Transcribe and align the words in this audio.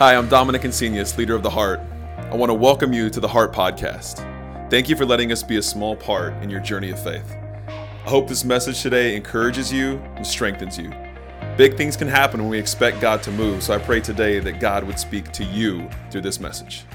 Hi, 0.00 0.16
I'm 0.16 0.30
Dominic 0.30 0.62
Insenius, 0.62 1.18
leader 1.18 1.34
of 1.34 1.42
The 1.42 1.50
Heart. 1.50 1.78
I 2.16 2.34
want 2.34 2.48
to 2.48 2.54
welcome 2.54 2.94
you 2.94 3.10
to 3.10 3.20
the 3.20 3.28
Heart 3.28 3.52
Podcast. 3.52 4.20
Thank 4.70 4.88
you 4.88 4.96
for 4.96 5.04
letting 5.04 5.30
us 5.30 5.42
be 5.42 5.58
a 5.58 5.62
small 5.62 5.94
part 5.94 6.32
in 6.42 6.48
your 6.48 6.60
journey 6.60 6.88
of 6.88 7.04
faith. 7.04 7.36
I 7.68 8.08
hope 8.08 8.26
this 8.26 8.42
message 8.42 8.80
today 8.80 9.14
encourages 9.14 9.70
you 9.70 9.98
and 10.16 10.26
strengthens 10.26 10.78
you. 10.78 10.90
Big 11.58 11.76
things 11.76 11.98
can 11.98 12.08
happen 12.08 12.40
when 12.40 12.48
we 12.48 12.58
expect 12.58 13.02
God 13.02 13.22
to 13.24 13.30
move, 13.30 13.62
so 13.62 13.74
I 13.74 13.78
pray 13.78 14.00
today 14.00 14.38
that 14.38 14.58
God 14.58 14.84
would 14.84 14.98
speak 14.98 15.32
to 15.32 15.44
you 15.44 15.86
through 16.10 16.22
this 16.22 16.40
message. 16.40 16.86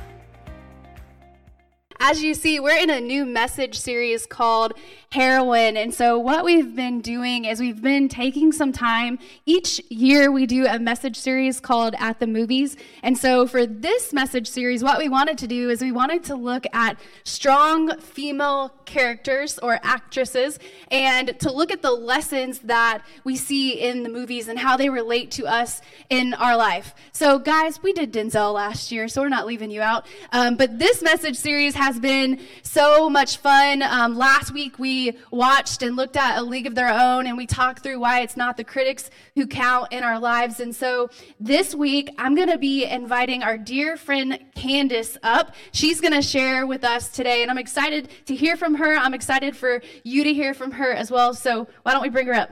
As 2.00 2.24
you 2.24 2.34
see, 2.34 2.60
we're 2.60 2.82
in 2.82 2.90
a 2.90 3.00
new 3.00 3.24
message 3.24 3.78
series 3.78 4.26
called 4.26 4.74
Heroine. 5.16 5.78
And 5.78 5.94
so, 5.94 6.20
what 6.20 6.44
we've 6.44 6.76
been 6.76 7.00
doing 7.00 7.46
is 7.46 7.62
we've 7.62 7.82
been 7.82 8.10
taking 8.10 8.52
some 8.52 8.74
time. 8.74 9.18
Each 9.46 9.80
year, 9.90 10.30
we 10.30 10.46
do 10.46 10.66
a 10.66 10.78
message 10.78 11.16
series 11.16 11.62
called 11.62 11.96
At 12.00 12.20
the 12.20 12.28
Movies. 12.28 12.76
And 13.02 13.18
so, 13.18 13.48
for 13.48 13.66
this 13.66 14.12
message 14.12 14.50
series, 14.50 14.84
what 14.84 14.98
we 14.98 15.08
wanted 15.08 15.38
to 15.38 15.48
do 15.48 15.70
is 15.70 15.82
we 15.82 15.94
wanted 15.94 16.26
to 16.26 16.36
look 16.36 16.66
at 16.74 17.00
strong 17.24 17.98
female 18.00 18.74
characters 18.84 19.58
or 19.60 19.80
actresses 19.84 20.60
and 20.92 21.40
to 21.40 21.50
look 21.50 21.72
at 21.72 21.82
the 21.82 21.92
lessons 21.92 22.60
that 22.60 23.02
we 23.24 23.38
see 23.38 23.72
in 23.72 24.04
the 24.04 24.10
movies 24.10 24.50
and 24.50 24.60
how 24.60 24.76
they 24.76 24.90
relate 24.90 25.32
to 25.32 25.46
us 25.46 25.82
in 26.10 26.34
our 26.34 26.58
life. 26.58 26.94
So, 27.14 27.40
guys, 27.40 27.82
we 27.82 27.94
did 27.94 28.12
Denzel 28.12 28.54
last 28.54 28.92
year, 28.92 29.08
so 29.08 29.22
we're 29.22 29.30
not 29.30 29.48
leaving 29.48 29.72
you 29.72 29.82
out. 29.82 30.08
Um, 30.34 30.58
but 30.58 30.78
this 30.78 31.02
message 31.02 31.38
series 31.38 31.74
has 31.76 32.02
been 32.02 32.42
so 32.64 33.10
much 33.10 33.38
fun. 33.38 33.82
Um, 33.82 34.18
last 34.18 34.52
week, 34.52 34.78
we 34.78 35.05
watched 35.32 35.82
and 35.82 35.96
looked 35.96 36.18
at 36.18 36.38
A 36.38 36.42
League 36.42 36.68
of 36.68 36.76
Their 36.76 36.90
Own 36.90 37.28
and 37.28 37.38
we 37.38 37.46
talked 37.46 37.84
through 37.84 38.00
why 38.00 38.22
it's 38.22 38.38
not 38.38 38.58
the 38.58 38.64
critics 38.64 39.10
who 39.36 39.48
count 39.48 39.92
in 39.92 40.04
our 40.04 40.20
lives. 40.20 40.60
And 40.60 40.76
so 40.76 41.10
this 41.40 41.74
week, 41.76 42.10
I'm 42.18 42.36
going 42.36 42.50
to 42.50 42.58
be 42.58 42.86
inviting 42.86 43.44
our 43.44 43.58
dear 43.58 43.98
friend 43.98 44.40
Candace 44.56 45.18
up. 45.24 45.56
She's 45.72 46.02
going 46.02 46.14
to 46.14 46.22
share 46.22 46.66
with 46.66 46.84
us 46.84 47.10
today, 47.10 47.42
and 47.42 47.52
I'm 47.52 47.58
excited 47.58 48.10
to 48.26 48.36
hear 48.36 48.56
from 48.58 48.76
her. 48.76 48.96
I'm 48.96 49.14
excited 49.14 49.56
for 49.56 49.82
you 50.04 50.24
to 50.24 50.34
hear 50.34 50.54
from 50.54 50.72
her 50.72 50.92
as 50.92 51.12
well. 51.12 51.34
So 51.34 51.68
why 51.84 51.92
don't 51.92 52.02
we 52.02 52.10
bring 52.10 52.28
her 52.28 52.34
up? 52.34 52.50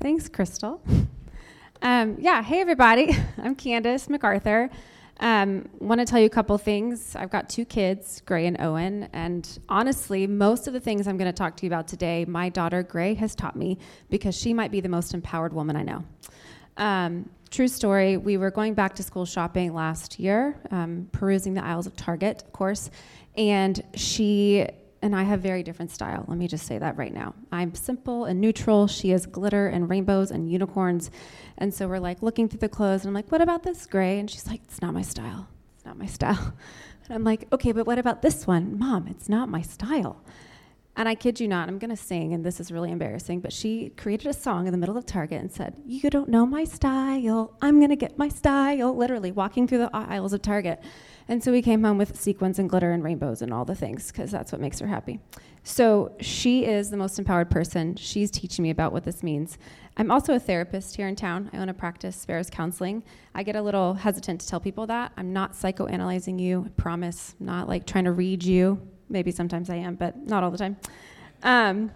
Thanks, 0.00 0.28
Crystal. 0.30 0.80
Um, 1.82 2.16
yeah, 2.18 2.42
hey 2.42 2.60
everybody. 2.60 3.16
I'm 3.38 3.54
Candace 3.54 4.08
MacArthur. 4.08 4.70
Um, 5.20 5.68
Want 5.78 6.00
to 6.00 6.06
tell 6.06 6.18
you 6.18 6.26
a 6.26 6.30
couple 6.30 6.56
things. 6.56 7.14
I've 7.14 7.30
got 7.30 7.50
two 7.50 7.66
kids, 7.66 8.22
Gray 8.24 8.46
and 8.46 8.58
Owen, 8.60 9.08
and 9.12 9.58
honestly, 9.68 10.26
most 10.26 10.66
of 10.66 10.72
the 10.72 10.80
things 10.80 11.06
I'm 11.06 11.18
going 11.18 11.30
to 11.30 11.36
talk 11.36 11.56
to 11.58 11.66
you 11.66 11.68
about 11.68 11.86
today, 11.86 12.24
my 12.24 12.48
daughter 12.48 12.82
Gray 12.82 13.14
has 13.14 13.34
taught 13.34 13.54
me 13.54 13.78
because 14.08 14.34
she 14.34 14.54
might 14.54 14.70
be 14.70 14.80
the 14.80 14.88
most 14.88 15.12
empowered 15.12 15.52
woman 15.52 15.76
I 15.76 15.82
know. 15.82 16.04
Um, 16.78 17.28
true 17.50 17.68
story. 17.68 18.16
We 18.16 18.38
were 18.38 18.50
going 18.50 18.72
back 18.72 18.94
to 18.94 19.02
school 19.02 19.26
shopping 19.26 19.74
last 19.74 20.18
year, 20.18 20.58
um, 20.70 21.08
perusing 21.12 21.52
the 21.52 21.64
aisles 21.64 21.86
of 21.86 21.96
Target, 21.96 22.42
of 22.42 22.52
course, 22.52 22.90
and 23.36 23.82
she 23.94 24.66
and 25.02 25.16
I 25.16 25.22
have 25.22 25.40
very 25.40 25.62
different 25.62 25.90
style. 25.90 26.24
Let 26.28 26.36
me 26.36 26.46
just 26.46 26.66
say 26.66 26.78
that 26.78 26.96
right 26.96 27.12
now. 27.12 27.34
I'm 27.50 27.74
simple 27.74 28.24
and 28.26 28.40
neutral. 28.40 28.86
She 28.86 29.10
has 29.10 29.26
glitter 29.26 29.66
and 29.66 29.88
rainbows 29.88 30.30
and 30.30 30.50
unicorns. 30.50 31.10
And 31.58 31.72
so 31.72 31.88
we're 31.88 31.98
like 31.98 32.22
looking 32.22 32.48
through 32.48 32.60
the 32.60 32.68
clothes, 32.68 33.02
and 33.02 33.08
I'm 33.08 33.14
like, 33.14 33.32
what 33.32 33.40
about 33.40 33.62
this 33.62 33.86
gray? 33.86 34.18
And 34.18 34.30
she's 34.30 34.46
like, 34.46 34.60
it's 34.64 34.82
not 34.82 34.94
my 34.94 35.02
style. 35.02 35.48
It's 35.76 35.84
not 35.84 35.98
my 35.98 36.06
style. 36.06 36.54
And 37.10 37.16
I'm 37.16 37.24
like, 37.24 37.52
okay, 37.52 37.72
but 37.72 37.88
what 37.88 37.98
about 37.98 38.22
this 38.22 38.46
one? 38.46 38.78
Mom, 38.78 39.08
it's 39.08 39.28
not 39.28 39.48
my 39.48 39.62
style. 39.62 40.22
And 40.96 41.08
I 41.08 41.16
kid 41.16 41.40
you 41.40 41.48
not, 41.48 41.68
I'm 41.68 41.78
going 41.78 41.90
to 41.90 41.96
sing, 41.96 42.32
and 42.34 42.44
this 42.44 42.60
is 42.60 42.70
really 42.70 42.92
embarrassing, 42.92 43.40
but 43.40 43.52
she 43.52 43.88
created 43.96 44.28
a 44.28 44.32
song 44.32 44.66
in 44.66 44.72
the 44.72 44.78
middle 44.78 44.96
of 44.96 45.06
Target 45.06 45.40
and 45.40 45.50
said, 45.50 45.74
You 45.84 46.08
don't 46.08 46.28
know 46.28 46.46
my 46.46 46.62
style. 46.62 47.56
I'm 47.60 47.78
going 47.78 47.90
to 47.90 47.96
get 47.96 48.16
my 48.16 48.28
style. 48.28 48.96
Literally 48.96 49.32
walking 49.32 49.66
through 49.66 49.78
the 49.78 49.90
aisles 49.92 50.32
of 50.32 50.42
Target. 50.42 50.80
And 51.30 51.44
so 51.44 51.52
we 51.52 51.62
came 51.62 51.84
home 51.84 51.96
with 51.96 52.20
sequins 52.20 52.58
and 52.58 52.68
glitter 52.68 52.90
and 52.90 53.04
rainbows 53.04 53.40
and 53.40 53.54
all 53.54 53.64
the 53.64 53.76
things 53.76 54.10
because 54.10 54.32
that's 54.32 54.50
what 54.50 54.60
makes 54.60 54.80
her 54.80 54.88
happy. 54.88 55.20
So 55.62 56.16
she 56.20 56.64
is 56.64 56.90
the 56.90 56.96
most 56.96 57.20
empowered 57.20 57.50
person. 57.50 57.94
She's 57.94 58.32
teaching 58.32 58.64
me 58.64 58.70
about 58.70 58.92
what 58.92 59.04
this 59.04 59.22
means. 59.22 59.56
I'm 59.96 60.10
also 60.10 60.34
a 60.34 60.40
therapist 60.40 60.96
here 60.96 61.06
in 61.06 61.14
town. 61.14 61.48
I 61.52 61.58
own 61.58 61.68
a 61.68 61.74
practice, 61.74 62.16
Sparrows 62.16 62.50
Counseling. 62.50 63.04
I 63.32 63.44
get 63.44 63.54
a 63.54 63.62
little 63.62 63.94
hesitant 63.94 64.40
to 64.40 64.48
tell 64.48 64.58
people 64.58 64.88
that. 64.88 65.12
I'm 65.16 65.32
not 65.32 65.52
psychoanalyzing 65.52 66.40
you, 66.40 66.64
I 66.66 66.70
promise. 66.70 67.36
not 67.38 67.68
like 67.68 67.86
trying 67.86 68.06
to 68.06 68.12
read 68.12 68.42
you. 68.42 68.80
Maybe 69.08 69.30
sometimes 69.30 69.70
I 69.70 69.76
am, 69.76 69.94
but 69.94 70.16
not 70.26 70.42
all 70.42 70.50
the 70.50 70.58
time. 70.58 70.78
Um, 71.44 71.92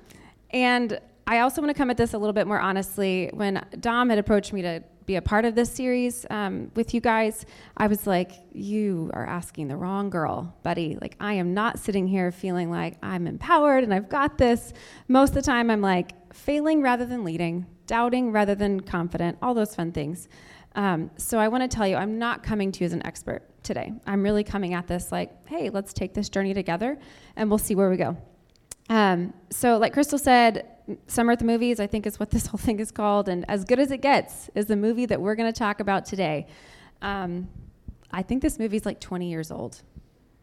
and 0.50 1.00
I 1.26 1.40
also 1.40 1.60
want 1.60 1.70
to 1.70 1.78
come 1.78 1.90
at 1.90 1.96
this 1.96 2.14
a 2.14 2.18
little 2.18 2.34
bit 2.34 2.46
more 2.46 2.60
honestly. 2.60 3.30
When 3.32 3.66
Dom 3.80 4.10
had 4.10 4.18
approached 4.18 4.52
me 4.52 4.62
to 4.62 4.84
be 5.06 5.16
a 5.16 5.22
part 5.22 5.44
of 5.44 5.54
this 5.54 5.70
series 5.70 6.24
um, 6.30 6.70
with 6.74 6.94
you 6.94 7.00
guys, 7.00 7.44
I 7.76 7.86
was 7.86 8.06
like, 8.06 8.32
you 8.52 9.10
are 9.12 9.26
asking 9.26 9.68
the 9.68 9.76
wrong 9.76 10.10
girl, 10.10 10.54
buddy. 10.62 10.96
Like, 11.00 11.16
I 11.20 11.34
am 11.34 11.54
not 11.54 11.78
sitting 11.78 12.06
here 12.06 12.32
feeling 12.32 12.70
like 12.70 12.96
I'm 13.02 13.26
empowered 13.26 13.84
and 13.84 13.92
I've 13.92 14.08
got 14.08 14.38
this. 14.38 14.72
Most 15.08 15.30
of 15.30 15.34
the 15.36 15.42
time, 15.42 15.70
I'm 15.70 15.80
like 15.80 16.32
failing 16.32 16.82
rather 16.82 17.04
than 17.04 17.24
leading, 17.24 17.66
doubting 17.86 18.32
rather 18.32 18.54
than 18.54 18.80
confident, 18.80 19.38
all 19.42 19.54
those 19.54 19.74
fun 19.74 19.92
things. 19.92 20.28
Um, 20.74 21.10
so, 21.16 21.38
I 21.38 21.48
want 21.48 21.68
to 21.70 21.74
tell 21.74 21.86
you, 21.86 21.96
I'm 21.96 22.18
not 22.18 22.42
coming 22.42 22.72
to 22.72 22.80
you 22.80 22.86
as 22.86 22.92
an 22.92 23.04
expert 23.06 23.42
today. 23.62 23.92
I'm 24.06 24.22
really 24.22 24.44
coming 24.44 24.74
at 24.74 24.86
this 24.86 25.12
like, 25.12 25.48
hey, 25.48 25.70
let's 25.70 25.92
take 25.92 26.14
this 26.14 26.28
journey 26.28 26.54
together 26.54 26.98
and 27.36 27.48
we'll 27.50 27.58
see 27.58 27.74
where 27.74 27.90
we 27.90 27.96
go. 27.96 28.16
Um, 28.88 29.32
so, 29.50 29.78
like 29.78 29.92
Crystal 29.92 30.18
said, 30.18 30.73
Summer 31.06 31.32
at 31.32 31.38
the 31.38 31.44
Movies, 31.44 31.80
I 31.80 31.86
think 31.86 32.06
is 32.06 32.20
what 32.20 32.30
this 32.30 32.46
whole 32.48 32.58
thing 32.58 32.80
is 32.80 32.90
called, 32.90 33.28
and 33.28 33.44
As 33.48 33.64
Good 33.64 33.78
as 33.78 33.90
It 33.90 34.00
Gets 34.00 34.50
is 34.54 34.66
the 34.66 34.76
movie 34.76 35.06
that 35.06 35.20
we're 35.20 35.34
going 35.34 35.52
to 35.52 35.58
talk 35.58 35.80
about 35.80 36.04
today. 36.04 36.46
Um, 37.02 37.48
I 38.10 38.22
think 38.22 38.42
this 38.42 38.58
movie's 38.58 38.86
like 38.86 39.00
20 39.00 39.28
years 39.28 39.50
old. 39.50 39.82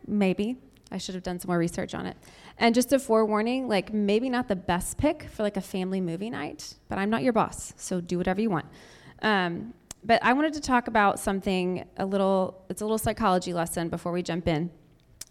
Maybe. 0.07 0.57
I 0.91 0.97
should 0.97 1.15
have 1.15 1.23
done 1.23 1.39
some 1.39 1.47
more 1.47 1.57
research 1.57 1.95
on 1.95 2.05
it. 2.05 2.17
And 2.57 2.75
just 2.75 2.91
a 2.91 2.99
forewarning, 2.99 3.69
like 3.69 3.93
maybe 3.93 4.29
not 4.29 4.49
the 4.49 4.57
best 4.57 4.97
pick 4.97 5.23
for 5.31 5.41
like 5.41 5.55
a 5.55 5.61
family 5.61 6.01
movie 6.01 6.29
night, 6.29 6.75
but 6.89 6.97
I'm 6.97 7.09
not 7.09 7.23
your 7.23 7.31
boss, 7.31 7.73
so 7.77 8.01
do 8.01 8.17
whatever 8.17 8.41
you 8.41 8.49
want. 8.49 8.65
Um, 9.21 9.73
but 10.03 10.21
I 10.23 10.33
wanted 10.33 10.53
to 10.53 10.61
talk 10.61 10.87
about 10.87 11.19
something 11.19 11.85
a 11.95 12.05
little, 12.05 12.65
it's 12.69 12.81
a 12.81 12.85
little 12.85 12.97
psychology 12.97 13.53
lesson 13.53 13.87
before 13.87 14.11
we 14.11 14.21
jump 14.21 14.47
in. 14.47 14.69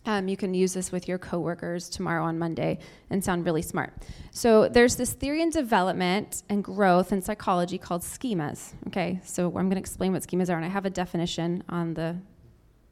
Um, 0.06 0.28
you 0.28 0.36
can 0.36 0.54
use 0.54 0.72
this 0.72 0.90
with 0.90 1.08
your 1.08 1.18
coworkers 1.18 1.88
tomorrow 1.88 2.24
on 2.24 2.38
Monday 2.38 2.78
and 3.10 3.22
sound 3.22 3.44
really 3.44 3.62
smart. 3.62 3.92
So 4.30 4.68
there's 4.68 4.96
this 4.96 5.12
theory 5.12 5.42
in 5.42 5.50
development 5.50 6.42
and 6.48 6.64
growth 6.64 7.12
in 7.12 7.20
psychology 7.20 7.76
called 7.76 8.02
schemas. 8.02 8.72
Okay, 8.86 9.20
so 9.24 9.46
I'm 9.46 9.52
going 9.52 9.70
to 9.72 9.78
explain 9.78 10.12
what 10.12 10.22
schemas 10.22 10.48
are, 10.48 10.56
and 10.56 10.64
I 10.64 10.68
have 10.68 10.86
a 10.86 10.90
definition 10.90 11.62
on 11.68 11.94
the 11.94 12.16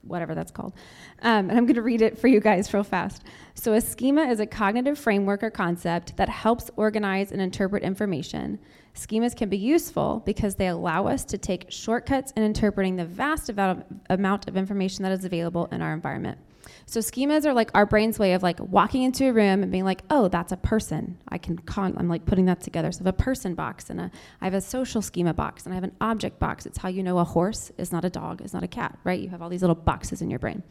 whatever 0.02 0.34
that's 0.34 0.50
called. 0.50 0.74
Um, 1.22 1.50
and 1.50 1.58
I'm 1.58 1.66
going 1.66 1.74
to 1.74 1.82
read 1.82 2.02
it 2.02 2.18
for 2.18 2.28
you 2.28 2.40
guys 2.40 2.72
real 2.72 2.84
fast. 2.84 3.24
So, 3.54 3.72
a 3.72 3.80
schema 3.80 4.22
is 4.22 4.40
a 4.40 4.46
cognitive 4.46 4.98
framework 4.98 5.42
or 5.42 5.50
concept 5.50 6.16
that 6.16 6.28
helps 6.28 6.70
organize 6.76 7.32
and 7.32 7.40
interpret 7.40 7.82
information. 7.82 8.58
Schemas 8.94 9.36
can 9.36 9.48
be 9.48 9.58
useful 9.58 10.22
because 10.26 10.56
they 10.56 10.68
allow 10.68 11.06
us 11.06 11.24
to 11.26 11.38
take 11.38 11.70
shortcuts 11.70 12.32
in 12.32 12.42
interpreting 12.42 12.96
the 12.96 13.04
vast 13.04 13.48
amount 13.48 14.48
of 14.48 14.56
information 14.56 15.02
that 15.04 15.12
is 15.12 15.24
available 15.24 15.66
in 15.66 15.82
our 15.82 15.92
environment. 15.92 16.38
So 16.86 17.00
schemas 17.00 17.44
are 17.44 17.52
like 17.52 17.70
our 17.74 17.86
brain's 17.86 18.18
way 18.18 18.32
of 18.32 18.42
like 18.42 18.58
walking 18.60 19.02
into 19.02 19.28
a 19.28 19.32
room 19.32 19.62
and 19.62 19.70
being 19.70 19.84
like, 19.84 20.02
oh, 20.10 20.28
that's 20.28 20.52
a 20.52 20.56
person. 20.56 21.18
I 21.28 21.38
can 21.38 21.58
con- 21.58 21.94
I'm 21.96 22.08
like 22.08 22.24
putting 22.24 22.46
that 22.46 22.60
together. 22.60 22.92
So 22.92 22.98
I 22.98 23.04
have 23.04 23.06
a 23.08 23.12
person 23.12 23.54
box 23.54 23.90
and 23.90 24.00
a 24.00 24.10
I 24.40 24.44
have 24.44 24.54
a 24.54 24.60
social 24.60 25.02
schema 25.02 25.34
box 25.34 25.64
and 25.64 25.72
I 25.72 25.76
have 25.76 25.84
an 25.84 25.94
object 26.00 26.38
box. 26.38 26.66
It's 26.66 26.78
how 26.78 26.88
you 26.88 27.02
know 27.02 27.18
a 27.18 27.24
horse 27.24 27.70
is 27.78 27.92
not 27.92 28.04
a 28.04 28.10
dog, 28.10 28.42
is 28.42 28.54
not 28.54 28.62
a 28.62 28.68
cat, 28.68 28.98
right? 29.04 29.20
You 29.20 29.28
have 29.30 29.42
all 29.42 29.48
these 29.48 29.62
little 29.62 29.76
boxes 29.76 30.22
in 30.22 30.30
your 30.30 30.38
brain. 30.38 30.62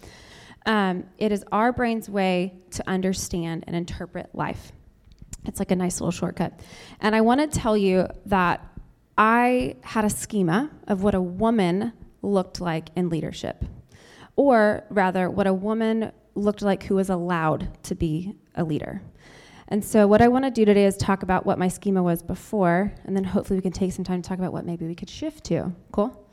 Um, 0.66 1.06
it 1.18 1.32
is 1.32 1.46
our 1.52 1.72
brain's 1.72 2.10
way 2.10 2.54
to 2.72 2.84
understand 2.88 3.64
and 3.68 3.76
interpret 3.76 4.34
life. 4.34 4.72
It's 5.46 5.60
like 5.60 5.72
a 5.72 5.76
nice 5.76 6.02
little 6.02 6.12
shortcut. 6.12 6.60
And 7.00 7.16
I 7.16 7.22
want 7.22 7.40
to 7.40 7.60
tell 7.60 7.78
you 7.78 8.08
that 8.26 8.66
I 9.18 9.76
had 9.82 10.04
a 10.04 10.10
schema 10.10 10.70
of 10.88 11.04
what 11.04 11.16
a 11.16 11.22
woman 11.22 11.94
looked 12.22 12.60
like 12.60 12.90
in 12.96 13.10
leadership 13.10 13.64
or 14.38 14.86
rather, 14.90 15.30
what 15.30 15.48
a 15.48 15.54
woman 15.54 16.14
looked 16.36 16.62
like 16.62 16.84
who 16.84 16.96
was 16.96 17.10
allowed 17.10 17.84
to 17.84 17.96
be 17.96 18.36
a 18.56 18.64
leader. 18.64 19.02
And 19.68 19.84
so, 19.84 20.08
what 20.08 20.22
I 20.22 20.30
want 20.30 20.46
to 20.46 20.52
do 20.52 20.64
today 20.64 20.86
is 20.86 20.96
talk 20.96 21.24
about 21.24 21.46
what 21.46 21.60
my 21.60 21.68
schema 21.68 22.02
was 22.02 22.24
before, 22.24 22.94
and 23.04 23.18
then 23.18 23.26
hopefully 23.26 23.58
we 23.58 23.62
can 23.62 23.74
take 23.74 23.92
some 23.92 24.06
time 24.06 24.22
to 24.22 24.30
talk 24.30 24.40
about 24.40 24.54
what 24.54 24.66
maybe 24.66 24.88
we 24.88 24.96
could 24.96 25.10
shift 25.10 25.44
to. 25.46 25.74
Cool? 25.92 26.24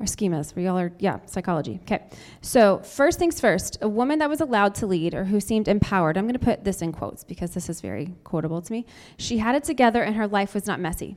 Our 0.00 0.06
schemas. 0.06 0.54
We 0.54 0.66
all 0.66 0.78
are, 0.78 0.92
yeah, 0.98 1.18
psychology. 1.26 1.80
Okay. 1.82 2.08
So, 2.40 2.78
first 2.78 3.18
things 3.18 3.40
first, 3.40 3.76
a 3.82 3.88
woman 3.88 4.20
that 4.20 4.30
was 4.30 4.40
allowed 4.40 4.74
to 4.76 4.86
lead 4.86 5.14
or 5.14 5.24
who 5.24 5.40
seemed 5.40 5.68
empowered, 5.68 6.16
I'm 6.16 6.24
going 6.24 6.38
to 6.38 6.38
put 6.38 6.64
this 6.64 6.80
in 6.80 6.92
quotes 6.92 7.24
because 7.24 7.52
this 7.52 7.68
is 7.68 7.80
very 7.80 8.14
quotable 8.24 8.62
to 8.62 8.72
me. 8.72 8.86
She 9.18 9.38
had 9.38 9.54
it 9.54 9.64
together 9.64 10.02
and 10.02 10.16
her 10.16 10.28
life 10.28 10.54
was 10.54 10.66
not 10.66 10.80
messy. 10.80 11.16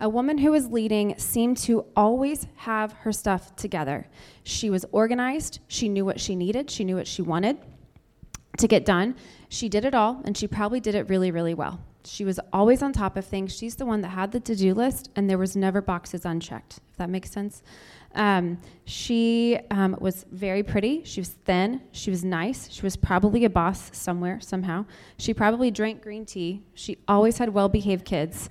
A 0.00 0.08
woman 0.08 0.38
who 0.38 0.52
was 0.52 0.68
leading 0.68 1.18
seemed 1.18 1.56
to 1.58 1.84
always 1.96 2.46
have 2.56 2.92
her 2.92 3.12
stuff 3.12 3.56
together. 3.56 4.06
She 4.44 4.70
was 4.70 4.84
organized, 4.92 5.58
she 5.66 5.88
knew 5.88 6.04
what 6.04 6.20
she 6.20 6.36
needed, 6.36 6.70
she 6.70 6.84
knew 6.84 6.96
what 6.96 7.08
she 7.08 7.20
wanted 7.20 7.58
to 8.58 8.68
get 8.68 8.84
done. 8.84 9.16
She 9.48 9.68
did 9.68 9.84
it 9.84 9.94
all, 9.94 10.22
and 10.24 10.36
she 10.36 10.46
probably 10.46 10.78
did 10.78 10.94
it 10.94 11.08
really, 11.08 11.30
really 11.30 11.54
well. 11.54 11.80
She 12.04 12.24
was 12.24 12.38
always 12.52 12.80
on 12.80 12.92
top 12.92 13.16
of 13.16 13.24
things. 13.24 13.56
She's 13.56 13.74
the 13.74 13.86
one 13.86 14.00
that 14.02 14.10
had 14.10 14.30
the 14.30 14.40
to 14.40 14.54
do 14.54 14.72
list, 14.72 15.10
and 15.16 15.28
there 15.28 15.36
was 15.36 15.56
never 15.56 15.82
boxes 15.82 16.24
unchecked, 16.24 16.78
if 16.90 16.96
that 16.96 17.10
makes 17.10 17.30
sense. 17.30 17.62
Um, 18.14 18.58
she 18.84 19.58
um, 19.70 19.96
was 20.00 20.24
very 20.30 20.62
pretty. 20.62 21.02
She 21.04 21.20
was 21.20 21.28
thin. 21.28 21.82
She 21.92 22.10
was 22.10 22.24
nice. 22.24 22.70
She 22.70 22.82
was 22.82 22.96
probably 22.96 23.44
a 23.44 23.50
boss 23.50 23.90
somewhere, 23.92 24.40
somehow. 24.40 24.86
She 25.18 25.34
probably 25.34 25.70
drank 25.70 26.02
green 26.02 26.24
tea. 26.24 26.62
She 26.74 26.98
always 27.08 27.38
had 27.38 27.50
well 27.50 27.68
behaved 27.68 28.04
kids. 28.04 28.48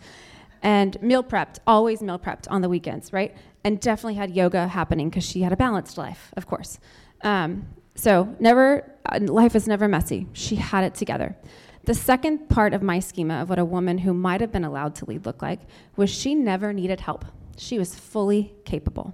And 0.61 1.01
meal 1.01 1.23
prepped, 1.23 1.59
always 1.65 2.01
meal 2.01 2.19
prepped 2.19 2.45
on 2.49 2.61
the 2.61 2.69
weekends, 2.69 3.13
right? 3.13 3.35
And 3.63 3.79
definitely 3.79 4.15
had 4.15 4.35
yoga 4.35 4.67
happening 4.67 5.09
because 5.09 5.23
she 5.23 5.41
had 5.41 5.51
a 5.51 5.57
balanced 5.57 5.97
life, 5.97 6.33
of 6.37 6.47
course. 6.47 6.79
Um, 7.23 7.67
so, 7.95 8.35
never, 8.39 8.91
uh, 9.05 9.19
life 9.21 9.55
is 9.55 9.67
never 9.67 9.87
messy. 9.87 10.27
She 10.33 10.55
had 10.55 10.83
it 10.83 10.93
together. 10.93 11.35
The 11.85 11.93
second 11.93 12.49
part 12.49 12.73
of 12.73 12.83
my 12.83 12.99
schema 12.99 13.41
of 13.41 13.49
what 13.49 13.59
a 13.59 13.65
woman 13.65 13.99
who 13.99 14.13
might 14.13 14.41
have 14.41 14.51
been 14.51 14.65
allowed 14.65 14.93
to 14.95 15.05
lead 15.05 15.25
looked 15.25 15.41
like 15.41 15.61
was 15.95 16.09
she 16.09 16.35
never 16.35 16.73
needed 16.73 16.99
help. 16.99 17.25
She 17.57 17.79
was 17.79 17.95
fully 17.95 18.53
capable. 18.65 19.13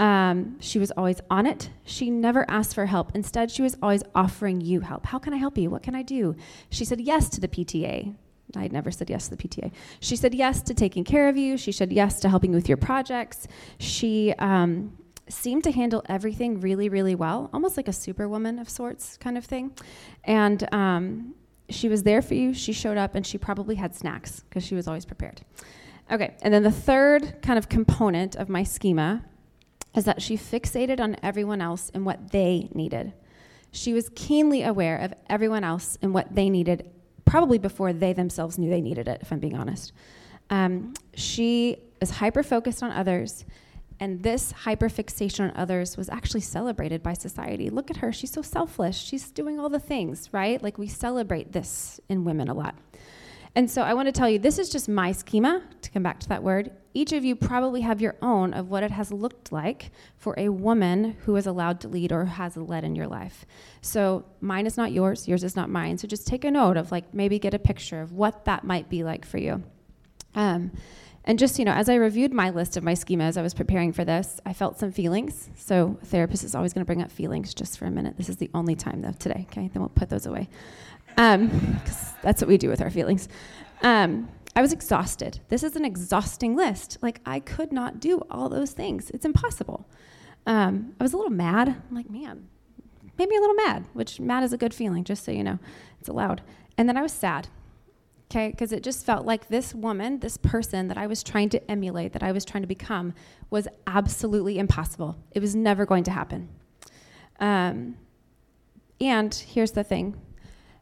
Um, 0.00 0.58
she 0.60 0.78
was 0.78 0.90
always 0.92 1.20
on 1.28 1.44
it. 1.44 1.68
She 1.84 2.08
never 2.08 2.50
asked 2.50 2.74
for 2.74 2.86
help. 2.86 3.12
Instead, 3.14 3.50
she 3.50 3.60
was 3.60 3.76
always 3.82 4.02
offering 4.14 4.62
you 4.62 4.80
help. 4.80 5.04
How 5.04 5.18
can 5.18 5.34
I 5.34 5.36
help 5.36 5.58
you? 5.58 5.68
What 5.68 5.82
can 5.82 5.94
I 5.94 6.02
do? 6.02 6.36
She 6.70 6.86
said 6.86 7.02
yes 7.02 7.28
to 7.28 7.40
the 7.40 7.48
PTA. 7.48 8.14
I 8.56 8.62
had 8.62 8.72
never 8.72 8.90
said 8.90 9.10
yes 9.10 9.28
to 9.28 9.36
the 9.36 9.48
PTA. 9.48 9.72
She 10.00 10.16
said 10.16 10.34
yes 10.34 10.62
to 10.62 10.74
taking 10.74 11.04
care 11.04 11.28
of 11.28 11.36
you. 11.36 11.56
She 11.56 11.72
said 11.72 11.92
yes 11.92 12.20
to 12.20 12.28
helping 12.28 12.52
with 12.52 12.68
your 12.68 12.76
projects. 12.76 13.46
She 13.78 14.32
um, 14.38 14.96
seemed 15.28 15.64
to 15.64 15.72
handle 15.72 16.02
everything 16.08 16.60
really, 16.60 16.88
really 16.88 17.14
well, 17.14 17.50
almost 17.52 17.76
like 17.76 17.88
a 17.88 17.92
superwoman 17.92 18.58
of 18.58 18.68
sorts 18.68 19.16
kind 19.16 19.38
of 19.38 19.44
thing. 19.44 19.72
And 20.24 20.72
um, 20.74 21.34
she 21.68 21.88
was 21.88 22.02
there 22.02 22.22
for 22.22 22.34
you. 22.34 22.52
She 22.52 22.72
showed 22.72 22.96
up, 22.96 23.14
and 23.14 23.26
she 23.26 23.38
probably 23.38 23.76
had 23.76 23.94
snacks 23.94 24.40
because 24.40 24.64
she 24.64 24.74
was 24.74 24.88
always 24.88 25.04
prepared. 25.04 25.42
Okay, 26.10 26.34
and 26.42 26.52
then 26.52 26.64
the 26.64 26.72
third 26.72 27.40
kind 27.42 27.58
of 27.58 27.68
component 27.68 28.34
of 28.34 28.48
my 28.48 28.64
schema 28.64 29.24
is 29.94 30.04
that 30.04 30.20
she 30.20 30.36
fixated 30.36 31.00
on 31.00 31.16
everyone 31.22 31.60
else 31.60 31.90
and 31.94 32.04
what 32.04 32.32
they 32.32 32.68
needed. 32.74 33.12
She 33.72 33.92
was 33.92 34.10
keenly 34.14 34.62
aware 34.62 34.96
of 34.96 35.14
everyone 35.28 35.62
else 35.62 35.96
and 36.02 36.12
what 36.12 36.34
they 36.34 36.50
needed, 36.50 36.90
probably 37.30 37.58
before 37.58 37.92
they 37.92 38.12
themselves 38.12 38.58
knew 38.58 38.68
they 38.68 38.80
needed 38.80 39.06
it, 39.06 39.20
if 39.22 39.32
I'm 39.32 39.38
being 39.38 39.56
honest. 39.56 39.92
Um, 40.50 40.94
she 41.14 41.76
was 42.00 42.10
hyper 42.10 42.42
focused 42.42 42.82
on 42.82 42.90
others, 42.90 43.44
and 44.00 44.20
this 44.24 44.50
hyper 44.50 44.88
fixation 44.88 45.44
on 45.44 45.52
others 45.54 45.96
was 45.96 46.08
actually 46.08 46.40
celebrated 46.40 47.04
by 47.04 47.12
society. 47.12 47.70
Look 47.70 47.88
at 47.88 47.98
her, 47.98 48.12
she's 48.12 48.32
so 48.32 48.42
selfless. 48.42 48.96
She's 48.96 49.30
doing 49.30 49.60
all 49.60 49.68
the 49.68 49.78
things, 49.78 50.28
right? 50.32 50.60
Like 50.60 50.76
we 50.76 50.88
celebrate 50.88 51.52
this 51.52 52.00
in 52.08 52.24
women 52.24 52.48
a 52.48 52.54
lot. 52.54 52.74
And 53.54 53.70
so 53.70 53.82
I 53.82 53.94
want 53.94 54.06
to 54.06 54.12
tell 54.12 54.28
you 54.28 54.40
this 54.40 54.58
is 54.58 54.68
just 54.68 54.88
my 54.88 55.12
schema, 55.12 55.62
to 55.82 55.90
come 55.90 56.02
back 56.02 56.18
to 56.20 56.28
that 56.30 56.42
word. 56.42 56.72
Each 56.92 57.12
of 57.12 57.24
you 57.24 57.36
probably 57.36 57.82
have 57.82 58.00
your 58.00 58.16
own 58.20 58.52
of 58.52 58.68
what 58.68 58.82
it 58.82 58.90
has 58.90 59.12
looked 59.12 59.52
like 59.52 59.90
for 60.16 60.34
a 60.36 60.48
woman 60.48 61.16
who 61.24 61.36
is 61.36 61.46
allowed 61.46 61.80
to 61.80 61.88
lead 61.88 62.10
or 62.10 62.24
has 62.24 62.56
led 62.56 62.82
in 62.82 62.96
your 62.96 63.06
life. 63.06 63.46
So 63.80 64.24
mine 64.40 64.66
is 64.66 64.76
not 64.76 64.90
yours, 64.90 65.28
yours 65.28 65.44
is 65.44 65.54
not 65.54 65.70
mine. 65.70 65.98
So 65.98 66.08
just 66.08 66.26
take 66.26 66.44
a 66.44 66.50
note 66.50 66.76
of 66.76 66.90
like 66.90 67.14
maybe 67.14 67.38
get 67.38 67.54
a 67.54 67.58
picture 67.58 68.00
of 68.00 68.12
what 68.12 68.44
that 68.46 68.64
might 68.64 68.88
be 68.88 69.04
like 69.04 69.24
for 69.24 69.38
you. 69.38 69.62
Um, 70.34 70.72
and 71.24 71.38
just, 71.38 71.58
you 71.58 71.64
know, 71.64 71.72
as 71.72 71.88
I 71.88 71.94
reviewed 71.94 72.32
my 72.32 72.50
list 72.50 72.76
of 72.76 72.82
my 72.82 72.94
schema 72.94 73.24
as 73.24 73.36
I 73.36 73.42
was 73.42 73.52
preparing 73.52 73.92
for 73.92 74.04
this, 74.04 74.40
I 74.46 74.52
felt 74.52 74.78
some 74.78 74.90
feelings. 74.90 75.50
So, 75.54 75.98
therapist 76.04 76.44
is 76.44 76.54
always 76.54 76.72
going 76.72 76.80
to 76.80 76.86
bring 76.86 77.02
up 77.02 77.12
feelings 77.12 77.52
just 77.52 77.78
for 77.78 77.84
a 77.84 77.90
minute. 77.90 78.16
This 78.16 78.30
is 78.30 78.38
the 78.38 78.50
only 78.54 78.74
time, 78.74 79.02
though, 79.02 79.12
today, 79.12 79.46
okay? 79.50 79.68
Then 79.68 79.82
we'll 79.82 79.90
put 79.90 80.08
those 80.08 80.24
away. 80.24 80.48
Um, 81.18 81.78
that's 82.22 82.40
what 82.40 82.48
we 82.48 82.56
do 82.56 82.70
with 82.70 82.80
our 82.80 82.90
feelings. 82.90 83.28
Um, 83.82 84.28
I 84.54 84.60
was 84.60 84.72
exhausted. 84.72 85.40
This 85.48 85.62
is 85.62 85.76
an 85.76 85.84
exhausting 85.84 86.56
list. 86.56 86.98
Like, 87.00 87.20
I 87.24 87.40
could 87.40 87.72
not 87.72 88.00
do 88.00 88.22
all 88.30 88.48
those 88.48 88.72
things, 88.72 89.10
it's 89.10 89.24
impossible. 89.24 89.88
Um, 90.46 90.94
I 90.98 91.04
was 91.04 91.12
a 91.12 91.16
little 91.16 91.32
mad. 91.32 91.68
I'm 91.68 91.94
like, 91.94 92.10
man, 92.10 92.48
maybe 93.18 93.36
a 93.36 93.40
little 93.40 93.56
mad, 93.56 93.86
which 93.92 94.18
mad 94.18 94.42
is 94.42 94.52
a 94.52 94.58
good 94.58 94.74
feeling, 94.74 95.04
just 95.04 95.24
so 95.24 95.32
you 95.32 95.44
know. 95.44 95.58
It's 96.00 96.08
allowed. 96.08 96.40
And 96.78 96.88
then 96.88 96.96
I 96.96 97.02
was 97.02 97.12
sad 97.12 97.48
okay? 98.30 98.50
Because 98.50 98.72
it 98.72 98.82
just 98.82 99.04
felt 99.04 99.26
like 99.26 99.48
this 99.48 99.74
woman, 99.74 100.20
this 100.20 100.36
person 100.36 100.88
that 100.88 100.96
I 100.96 101.06
was 101.06 101.22
trying 101.22 101.48
to 101.50 101.70
emulate, 101.70 102.12
that 102.12 102.22
I 102.22 102.32
was 102.32 102.44
trying 102.44 102.62
to 102.62 102.68
become, 102.68 103.12
was 103.50 103.66
absolutely 103.86 104.58
impossible. 104.58 105.18
It 105.32 105.40
was 105.40 105.56
never 105.56 105.84
going 105.84 106.04
to 106.04 106.10
happen. 106.10 106.48
Um, 107.40 107.96
and 109.00 109.34
here's 109.34 109.72
the 109.72 109.82
thing 109.82 110.16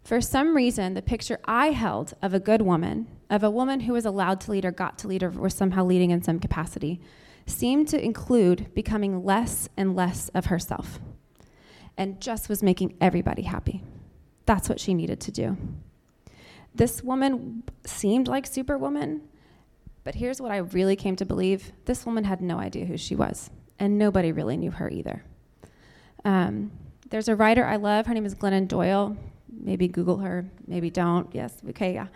for 0.08 0.22
some 0.22 0.56
reason, 0.56 0.94
the 0.94 1.02
picture 1.02 1.38
I 1.44 1.72
held 1.72 2.14
of 2.22 2.32
a 2.32 2.40
good 2.40 2.62
woman, 2.62 3.08
of 3.28 3.44
a 3.44 3.50
woman 3.50 3.81
who 3.81 3.93
was 3.93 4.06
allowed 4.06 4.40
to 4.40 4.52
lead 4.52 4.64
or 4.64 4.70
got 4.70 4.96
to 5.00 5.06
lead 5.06 5.22
or 5.22 5.28
was 5.28 5.52
somehow 5.52 5.84
leading 5.84 6.12
in 6.12 6.22
some 6.22 6.40
capacity, 6.40 6.99
seemed 7.44 7.88
to 7.88 8.02
include 8.02 8.72
becoming 8.72 9.22
less 9.22 9.69
and 9.76 9.94
less 9.94 10.31
of 10.31 10.46
herself 10.46 10.99
and 11.99 12.22
just 12.22 12.49
was 12.49 12.62
making 12.62 12.96
everybody 13.02 13.43
happy. 13.43 13.82
That's 14.46 14.66
what 14.66 14.81
she 14.81 14.94
needed 14.94 15.20
to 15.20 15.31
do. 15.31 15.58
This 16.75 17.02
woman 17.02 17.64
seemed 17.84 18.28
like 18.28 18.46
Superwoman, 18.46 19.20
but 20.05 20.14
here's 20.14 20.40
what 20.40 20.50
I 20.50 20.56
really 20.56 20.96
came 20.96 21.16
to 21.16 21.26
believe 21.26 21.70
this 21.84 22.06
woman 22.06 22.25
had 22.25 22.40
no 22.40 22.58
idea 22.58 22.87
who 22.87 22.96
she 22.96 23.14
was, 23.14 23.50
and 23.78 23.99
nobody 23.99 24.32
really 24.32 24.56
knew 24.56 24.70
her 24.70 24.88
either. 24.88 25.22
Um, 26.25 26.70
there's 27.10 27.28
a 27.28 27.37
writer 27.37 27.66
I 27.66 27.76
love. 27.76 28.06
Her 28.06 28.14
name 28.14 28.25
is 28.25 28.34
Glennon 28.34 28.69
Doyle. 28.69 29.14
Maybe 29.60 29.88
Google 29.88 30.19
her, 30.19 30.50
maybe 30.66 30.90
don't. 30.90 31.34
Yes, 31.34 31.56
okay, 31.70 31.94
yeah. 31.94 32.06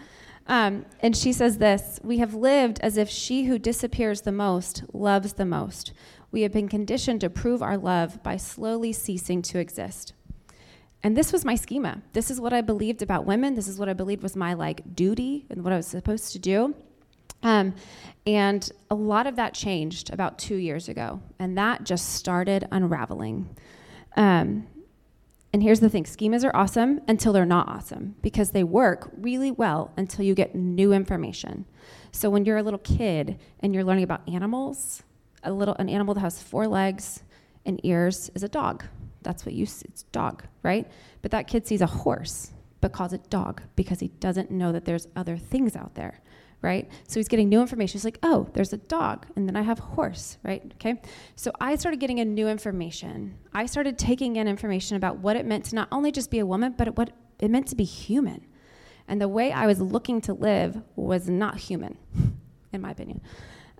Um, 0.47 0.87
and 1.01 1.17
she 1.17 1.33
says 1.33 1.59
this 1.59 2.01
We 2.03 2.19
have 2.19 2.35
lived 2.35 2.81
as 2.81 2.97
if 2.97 3.09
she 3.09 3.45
who 3.45 3.59
disappears 3.59 4.23
the 4.23 4.33
most 4.33 4.85
loves 4.93 5.35
the 5.35 5.45
most. 5.45 5.93
We 6.31 6.43
have 6.43 6.53
been 6.53 6.69
conditioned 6.69 7.21
to 7.21 7.31
prove 7.31 7.63
our 7.63 7.77
love 7.77 8.23
by 8.23 8.39
slowly 8.39 8.93
ceasing 8.93 9.43
to 9.43 9.59
exist. 9.59 10.15
And 11.03 11.17
this 11.17 11.33
was 11.33 11.45
my 11.45 11.57
schema. 11.57 12.01
This 12.13 12.31
is 12.31 12.41
what 12.41 12.53
I 12.53 12.61
believed 12.61 13.03
about 13.03 13.27
women. 13.27 13.55
This 13.55 13.69
is 13.69 13.79
what 13.79 13.89
I 13.89 13.93
believed 13.93 14.23
was 14.23 14.37
my 14.37 14.55
like 14.55 14.95
duty 14.95 15.47
and 15.51 15.63
what 15.65 15.73
I 15.73 15.77
was 15.77 15.87
supposed 15.87 16.33
to 16.33 16.39
do. 16.39 16.75
Um, 17.43 17.75
and 18.25 18.71
a 18.91 18.95
lot 18.95 19.27
of 19.27 19.37
that 19.37 19.53
changed 19.53 20.13
about 20.13 20.39
two 20.39 20.55
years 20.55 20.89
ago, 20.89 21.21
and 21.41 21.59
that 21.59 21.83
just 21.83 22.15
started 22.15 22.69
unraveling. 22.71 23.57
Um, 24.17 24.69
and 25.53 25.63
here's 25.63 25.81
the 25.81 25.91
thing 25.91 26.05
schemas 26.05 26.45
are 26.45 26.57
awesome 26.57 27.01
until 27.07 27.33
they're 27.33 27.45
not 27.45 27.69
awesome 27.69 28.17
because 28.23 28.53
they 28.53 28.65
work 28.65 29.11
really 29.17 29.51
well 29.51 29.93
until 29.97 30.25
you 30.25 30.35
get 30.35 30.55
new 30.55 30.93
information. 30.93 31.67
So 32.11 32.31
when 32.31 32.45
you're 32.45 32.57
a 32.57 32.63
little 32.63 32.79
kid 32.79 33.39
and 33.61 33.75
you're 33.75 33.85
learning 33.85 34.05
about 34.05 34.27
animals, 34.29 35.03
a 35.43 35.53
little 35.53 35.75
an 35.75 35.89
animal 35.89 36.15
that 36.15 36.21
has 36.21 36.43
four 36.43 36.67
legs 36.67 37.23
and 37.67 37.81
ears 37.85 38.31
is 38.35 38.43
a 38.43 38.49
dog. 38.49 38.85
That's 39.23 39.45
what 39.45 39.55
you 39.55 39.67
see. 39.67 39.87
It's 39.89 40.05
dog, 40.05 40.45
right? 40.63 40.91
But 41.21 41.31
that 41.33 41.47
kid 41.47 41.67
sees 41.67 41.81
a 41.81 41.87
horse, 41.87 42.53
but 42.81 42.93
calls 42.93 43.13
it 43.13 43.29
dog 43.29 43.63
because 43.77 44.01
he 44.01 44.09
doesn't 44.09 44.51
know 44.51 44.73
that 44.73 44.85
there's 44.85 45.07
other 45.17 45.37
things 45.37 45.77
out 45.77 45.95
there, 45.95 46.21
right? 46.63 46.89
So 47.09 47.19
he's 47.19 47.29
getting 47.29 47.49
new 47.49 47.61
information. 47.61 47.99
He's 47.99 48.05
like, 48.05 48.19
oh, 48.23 48.49
there's 48.55 48.73
a 48.73 48.79
dog, 48.79 49.27
and 49.37 49.49
then 49.49 49.57
I 49.57 49.63
have 49.63 49.81
horse, 49.81 50.39
right? 50.45 50.63
Okay. 50.77 51.03
So 51.35 51.51
I 51.61 51.75
started 51.75 52.01
getting 52.01 52.21
a 52.21 52.25
new 52.25 52.49
information. 52.49 53.37
I 53.53 53.67
started 53.67 53.99
taking 53.99 54.37
in 54.37 54.49
information 54.49 54.97
about 54.97 55.19
what 55.19 55.37
it 55.37 55.45
meant 55.45 55.67
to 55.67 55.75
not 55.75 55.89
only 55.93 56.13
just 56.13 56.31
be 56.31 56.39
a 56.39 56.47
woman, 56.47 56.75
but 56.79 56.97
what 56.97 57.11
it 57.41 57.51
meant 57.51 57.67
to 57.69 57.77
be 57.77 57.85
human. 57.85 58.47
And 59.09 59.21
the 59.21 59.29
way 59.29 59.51
I 59.53 59.67
was 59.67 59.81
looking 59.81 60.21
to 60.23 60.33
live 60.33 60.81
was 60.95 61.29
not 61.29 61.59
human, 61.59 61.99
in 62.73 62.81
my 62.81 62.93
opinion. 62.93 63.21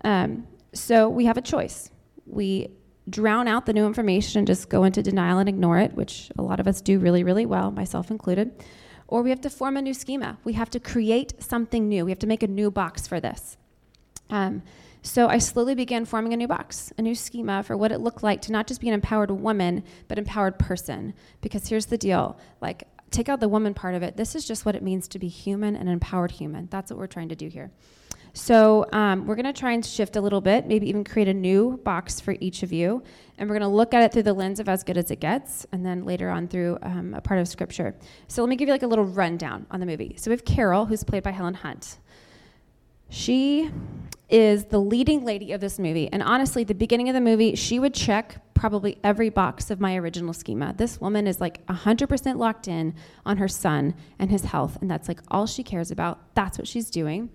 Um, 0.03 0.45
so 0.73 1.07
we 1.07 1.25
have 1.25 1.37
a 1.37 1.41
choice. 1.41 1.89
We 2.25 2.69
drown 3.09 3.47
out 3.47 3.65
the 3.65 3.73
new 3.73 3.85
information 3.85 4.39
and 4.39 4.47
just 4.47 4.69
go 4.69 4.83
into 4.83 5.01
denial 5.01 5.39
and 5.39 5.47
ignore 5.47 5.79
it, 5.79 5.93
which 5.93 6.31
a 6.37 6.41
lot 6.41 6.59
of 6.59 6.67
us 6.67 6.81
do 6.81 6.99
really, 6.99 7.23
really 7.23 7.45
well, 7.45 7.71
myself 7.71 8.11
included. 8.11 8.51
Or 9.07 9.21
we 9.21 9.29
have 9.29 9.41
to 9.41 9.49
form 9.49 9.77
a 9.77 9.81
new 9.81 9.93
schema. 9.93 10.37
We 10.43 10.53
have 10.53 10.69
to 10.71 10.79
create 10.79 11.41
something 11.41 11.87
new. 11.87 12.05
We 12.05 12.11
have 12.11 12.19
to 12.19 12.27
make 12.27 12.43
a 12.43 12.47
new 12.47 12.71
box 12.71 13.07
for 13.07 13.19
this. 13.19 13.57
Um, 14.29 14.63
so 15.01 15.27
I 15.27 15.37
slowly 15.37 15.75
began 15.75 16.05
forming 16.05 16.33
a 16.33 16.37
new 16.37 16.47
box, 16.47 16.93
a 16.97 17.01
new 17.01 17.13
schema 17.13 17.61
for 17.61 17.75
what 17.75 17.91
it 17.91 17.99
looked 17.99 18.23
like 18.23 18.41
to 18.43 18.53
not 18.53 18.67
just 18.67 18.79
be 18.79 18.87
an 18.87 18.93
empowered 18.93 19.29
woman, 19.29 19.83
but 20.07 20.17
empowered 20.17 20.57
person. 20.57 21.13
Because 21.41 21.67
here's 21.67 21.87
the 21.87 21.97
deal 21.97 22.39
like, 22.61 22.87
take 23.11 23.29
out 23.29 23.41
the 23.41 23.49
woman 23.49 23.73
part 23.73 23.95
of 23.95 24.01
it. 24.01 24.15
This 24.15 24.33
is 24.33 24.45
just 24.45 24.65
what 24.65 24.75
it 24.75 24.81
means 24.81 25.07
to 25.09 25.19
be 25.19 25.27
human 25.27 25.75
and 25.75 25.89
empowered 25.89 26.31
human. 26.31 26.67
That's 26.71 26.89
what 26.89 26.97
we're 26.97 27.07
trying 27.07 27.29
to 27.29 27.35
do 27.35 27.47
here. 27.47 27.71
So 28.33 28.87
um, 28.91 29.27
we're 29.27 29.35
going 29.35 29.45
to 29.45 29.53
try 29.53 29.73
and 29.73 29.85
shift 29.85 30.15
a 30.15 30.21
little 30.21 30.41
bit, 30.41 30.65
maybe 30.65 30.89
even 30.89 31.03
create 31.03 31.27
a 31.27 31.33
new 31.33 31.77
box 31.83 32.19
for 32.19 32.35
each 32.39 32.63
of 32.63 32.73
you. 32.73 33.03
And 33.37 33.47
we're 33.47 33.59
going 33.59 33.69
to 33.69 33.75
look 33.75 33.93
at 33.93 34.01
it 34.01 34.11
through 34.11 34.23
the 34.23 34.33
lens 34.33 34.59
of 34.59 34.67
as 34.67 34.83
good 34.83 34.97
as 34.97 35.11
it 35.11 35.19
gets, 35.19 35.67
and 35.71 35.85
then 35.85 36.03
later 36.03 36.29
on 36.29 36.47
through 36.47 36.79
um, 36.81 37.13
a 37.13 37.21
part 37.21 37.39
of 37.39 37.47
scripture. 37.47 37.95
So 38.27 38.41
let 38.41 38.49
me 38.49 38.55
give 38.55 38.67
you 38.67 38.73
like 38.73 38.83
a 38.83 38.87
little 38.87 39.05
rundown 39.05 39.67
on 39.69 39.79
the 39.79 39.85
movie. 39.85 40.15
So 40.17 40.31
we 40.31 40.33
have 40.33 40.45
Carol, 40.45 40.85
who's 40.87 41.03
played 41.03 41.23
by 41.23 41.31
Helen 41.31 41.53
Hunt. 41.53 41.99
She 43.09 43.69
is 44.29 44.65
the 44.65 44.79
leading 44.79 45.23
lady 45.23 45.51
of 45.51 45.61
this 45.61 45.77
movie. 45.77 46.11
And 46.11 46.23
honestly, 46.23 46.63
the 46.63 46.73
beginning 46.73 47.09
of 47.09 47.13
the 47.13 47.21
movie, 47.21 47.53
she 47.53 47.77
would 47.77 47.93
check 47.93 48.37
probably 48.55 48.97
every 49.03 49.29
box 49.29 49.69
of 49.69 49.79
my 49.79 49.95
original 49.95 50.33
schema. 50.33 50.73
This 50.75 50.99
woman 50.99 51.27
is 51.27 51.39
like 51.39 51.63
100% 51.67 52.37
locked 52.37 52.67
in 52.67 52.95
on 53.27 53.37
her 53.37 53.47
son 53.47 53.93
and 54.17 54.31
his 54.31 54.45
health, 54.45 54.79
and 54.81 54.89
that's 54.89 55.07
like 55.07 55.19
all 55.27 55.45
she 55.45 55.61
cares 55.61 55.91
about. 55.91 56.33
That's 56.33 56.57
what 56.57 56.67
she's 56.67 56.89
doing. 56.89 57.29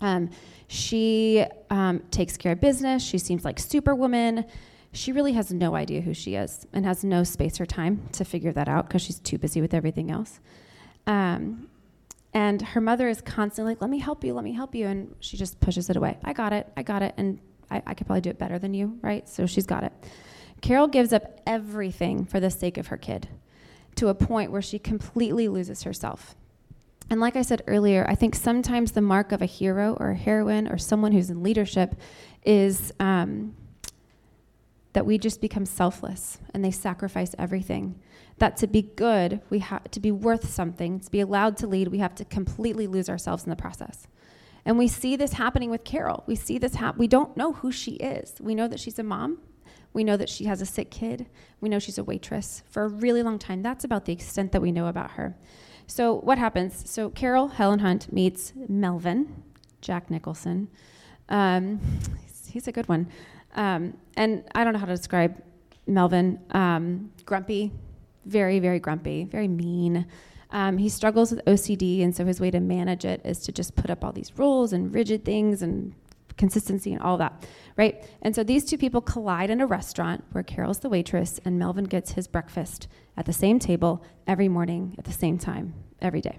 Um, 0.00 0.30
she 0.68 1.44
um, 1.70 2.00
takes 2.10 2.36
care 2.36 2.52
of 2.52 2.60
business. 2.60 3.02
She 3.02 3.18
seems 3.18 3.44
like 3.44 3.58
superwoman. 3.58 4.44
She 4.92 5.12
really 5.12 5.32
has 5.32 5.52
no 5.52 5.74
idea 5.74 6.00
who 6.00 6.14
she 6.14 6.34
is 6.34 6.66
and 6.72 6.84
has 6.84 7.04
no 7.04 7.22
space 7.22 7.60
or 7.60 7.66
time 7.66 8.08
to 8.12 8.24
figure 8.24 8.52
that 8.52 8.68
out 8.68 8.88
because 8.88 9.02
she's 9.02 9.20
too 9.20 9.38
busy 9.38 9.60
with 9.60 9.74
everything 9.74 10.10
else. 10.10 10.40
Um, 11.06 11.68
and 12.32 12.60
her 12.60 12.80
mother 12.80 13.08
is 13.08 13.20
constantly 13.20 13.72
like, 13.72 13.80
let 13.80 13.90
me 13.90 13.98
help 13.98 14.24
you, 14.24 14.34
let 14.34 14.44
me 14.44 14.52
help 14.52 14.74
you. 14.74 14.86
And 14.86 15.14
she 15.20 15.36
just 15.36 15.60
pushes 15.60 15.88
it 15.88 15.96
away. 15.96 16.18
I 16.24 16.32
got 16.32 16.52
it, 16.52 16.70
I 16.76 16.82
got 16.82 17.02
it. 17.02 17.14
And 17.16 17.38
I, 17.70 17.82
I 17.86 17.94
could 17.94 18.06
probably 18.06 18.20
do 18.20 18.30
it 18.30 18.38
better 18.38 18.58
than 18.58 18.74
you, 18.74 18.98
right? 19.02 19.28
So 19.28 19.46
she's 19.46 19.66
got 19.66 19.84
it. 19.84 19.92
Carol 20.60 20.88
gives 20.88 21.12
up 21.12 21.40
everything 21.46 22.24
for 22.24 22.40
the 22.40 22.50
sake 22.50 22.78
of 22.78 22.88
her 22.88 22.96
kid 22.96 23.28
to 23.96 24.08
a 24.08 24.14
point 24.14 24.50
where 24.50 24.62
she 24.62 24.78
completely 24.78 25.48
loses 25.48 25.82
herself. 25.82 26.34
And 27.08 27.20
like 27.20 27.36
I 27.36 27.42
said 27.42 27.62
earlier, 27.66 28.04
I 28.08 28.14
think 28.14 28.34
sometimes 28.34 28.92
the 28.92 29.00
mark 29.00 29.32
of 29.32 29.40
a 29.40 29.46
hero 29.46 29.96
or 30.00 30.10
a 30.10 30.16
heroine 30.16 30.66
or 30.66 30.76
someone 30.76 31.12
who's 31.12 31.30
in 31.30 31.42
leadership 31.42 31.94
is 32.44 32.92
um, 32.98 33.54
that 34.92 35.06
we 35.06 35.18
just 35.18 35.40
become 35.40 35.66
selfless 35.66 36.38
and 36.52 36.64
they 36.64 36.70
sacrifice 36.70 37.34
everything. 37.38 38.00
That 38.38 38.56
to 38.58 38.66
be 38.66 38.82
good, 38.82 39.40
we 39.50 39.60
have 39.60 39.90
to 39.90 40.00
be 40.00 40.10
worth 40.10 40.50
something, 40.50 41.00
to 41.00 41.10
be 41.10 41.20
allowed 41.20 41.56
to 41.58 41.66
lead, 41.66 41.88
we 41.88 41.98
have 41.98 42.14
to 42.16 42.24
completely 42.24 42.86
lose 42.86 43.08
ourselves 43.08 43.44
in 43.44 43.50
the 43.50 43.56
process. 43.56 44.08
And 44.64 44.76
we 44.76 44.88
see 44.88 45.14
this 45.14 45.34
happening 45.34 45.70
with 45.70 45.84
Carol. 45.84 46.24
We 46.26 46.34
see 46.34 46.58
this 46.58 46.74
happen. 46.74 46.98
We 46.98 47.06
don't 47.06 47.36
know 47.36 47.52
who 47.52 47.70
she 47.70 47.92
is. 47.92 48.34
We 48.40 48.54
know 48.54 48.66
that 48.66 48.80
she's 48.80 48.98
a 48.98 49.04
mom. 49.04 49.38
We 49.92 50.02
know 50.02 50.16
that 50.16 50.28
she 50.28 50.44
has 50.46 50.60
a 50.60 50.66
sick 50.66 50.90
kid. 50.90 51.26
We 51.60 51.68
know 51.68 51.78
she's 51.78 51.98
a 51.98 52.04
waitress 52.04 52.62
for 52.68 52.82
a 52.82 52.88
really 52.88 53.22
long 53.22 53.38
time. 53.38 53.62
That's 53.62 53.84
about 53.84 54.06
the 54.06 54.12
extent 54.12 54.50
that 54.52 54.60
we 54.60 54.72
know 54.72 54.88
about 54.88 55.12
her. 55.12 55.36
So 55.86 56.14
what 56.14 56.38
happens? 56.38 56.88
So 56.90 57.10
Carol 57.10 57.48
Helen 57.48 57.78
Hunt 57.78 58.12
meets 58.12 58.52
Melvin, 58.68 59.42
Jack 59.80 60.10
Nicholson. 60.10 60.68
Um, 61.28 61.80
he's, 62.50 62.66
a 62.68 62.72
good 62.72 62.88
one. 62.88 63.08
Um, 63.54 63.96
and 64.16 64.44
I 64.54 64.64
don't 64.64 64.72
know 64.72 64.78
how 64.78 64.86
to 64.86 64.96
describe 64.96 65.42
Melvin. 65.86 66.40
Um, 66.50 67.12
grumpy, 67.24 67.72
very, 68.24 68.58
very 68.58 68.78
grumpy, 68.78 69.24
very 69.24 69.48
mean. 69.48 70.06
Um, 70.50 70.78
he 70.78 70.88
struggles 70.88 71.32
with 71.32 71.44
OCD, 71.44 72.02
and 72.02 72.14
so 72.14 72.24
his 72.24 72.40
way 72.40 72.50
to 72.50 72.60
manage 72.60 73.04
it 73.04 73.20
is 73.24 73.40
to 73.40 73.52
just 73.52 73.74
put 73.74 73.90
up 73.90 74.04
all 74.04 74.12
these 74.12 74.32
rules 74.36 74.72
and 74.72 74.94
rigid 74.94 75.24
things 75.24 75.62
and 75.62 75.94
consistency 76.36 76.92
and 76.92 77.02
all 77.02 77.16
that, 77.18 77.46
right? 77.76 78.04
And 78.22 78.34
so 78.34 78.44
these 78.44 78.64
two 78.64 78.78
people 78.78 79.00
collide 79.00 79.50
in 79.50 79.60
a 79.60 79.66
restaurant 79.66 80.24
where 80.32 80.44
Carol's 80.44 80.80
the 80.80 80.88
waitress 80.88 81.40
and 81.44 81.58
Melvin 81.58 81.84
gets 81.84 82.12
his 82.12 82.28
breakfast 82.28 82.88
at 83.16 83.26
the 83.26 83.32
same 83.32 83.58
table 83.58 84.04
every 84.26 84.48
morning 84.48 84.94
at 84.98 85.04
the 85.04 85.12
same 85.12 85.38
time, 85.38 85.74
every 86.00 86.20
day. 86.20 86.38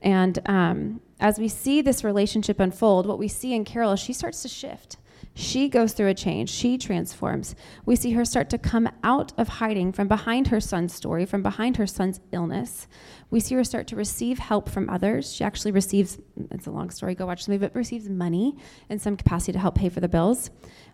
And 0.00 0.38
um, 0.46 1.00
as 1.20 1.38
we 1.38 1.48
see 1.48 1.82
this 1.82 2.04
relationship 2.04 2.60
unfold, 2.60 3.06
what 3.06 3.18
we 3.18 3.28
see 3.28 3.54
in 3.54 3.64
Carol 3.64 3.92
is 3.92 4.00
she 4.00 4.12
starts 4.12 4.42
to 4.42 4.48
shift. 4.48 4.98
She 5.38 5.68
goes 5.68 5.92
through 5.92 6.08
a 6.08 6.14
change. 6.14 6.48
She 6.48 6.78
transforms. 6.78 7.54
We 7.84 7.94
see 7.94 8.12
her 8.12 8.24
start 8.24 8.48
to 8.50 8.58
come 8.58 8.88
out 9.04 9.34
of 9.36 9.48
hiding 9.48 9.92
from 9.92 10.08
behind 10.08 10.48
her 10.48 10.60
son's 10.60 10.94
story, 10.94 11.26
from 11.26 11.42
behind 11.42 11.76
her 11.76 11.86
son's 11.86 12.20
illness. 12.32 12.88
We 13.30 13.40
see 13.40 13.54
her 13.56 13.62
start 13.62 13.86
to 13.88 13.96
receive 13.96 14.38
help 14.38 14.70
from 14.70 14.88
others. 14.88 15.30
She 15.30 15.44
actually 15.44 15.72
receives, 15.72 16.18
it's 16.50 16.66
a 16.66 16.70
long 16.70 16.88
story, 16.88 17.14
go 17.14 17.26
watch 17.26 17.44
the 17.44 17.52
movie, 17.52 17.66
but 17.66 17.74
receives 17.74 18.08
money 18.08 18.56
in 18.88 18.98
some 18.98 19.14
capacity 19.14 19.52
to 19.52 19.58
help 19.58 19.74
pay 19.74 19.90
for 19.90 20.00
the 20.00 20.08
bills. 20.08 20.48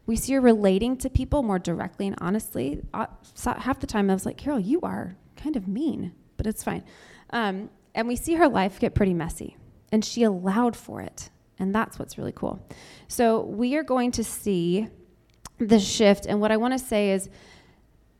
We 0.06 0.16
see 0.16 0.32
her 0.32 0.40
relating 0.40 0.96
to 0.96 1.08
people 1.08 1.44
more 1.44 1.60
directly 1.60 2.08
and 2.08 2.16
honestly. 2.20 2.82
Uh, 2.92 3.06
half 3.44 3.78
the 3.78 3.86
time 3.86 4.10
I 4.10 4.14
was 4.14 4.26
like, 4.26 4.38
Carol, 4.38 4.58
you 4.58 4.80
are 4.80 5.16
kind 5.36 5.54
of 5.54 5.68
mean, 5.68 6.14
but 6.36 6.48
it's 6.48 6.64
fine. 6.64 6.82
Um, 7.30 7.70
and 7.94 8.08
we 8.08 8.16
see 8.16 8.34
her 8.34 8.48
life 8.48 8.80
get 8.80 8.96
pretty 8.96 9.14
messy, 9.14 9.56
and 9.92 10.04
she 10.04 10.24
allowed 10.24 10.74
for 10.74 11.00
it. 11.00 11.30
And 11.62 11.72
that's 11.72 11.96
what's 11.96 12.18
really 12.18 12.32
cool. 12.32 12.60
So 13.06 13.42
we 13.42 13.76
are 13.76 13.84
going 13.84 14.10
to 14.12 14.24
see 14.24 14.88
the 15.58 15.78
shift. 15.78 16.26
And 16.26 16.40
what 16.40 16.50
I 16.50 16.56
want 16.56 16.72
to 16.72 16.78
say 16.78 17.12
is 17.12 17.30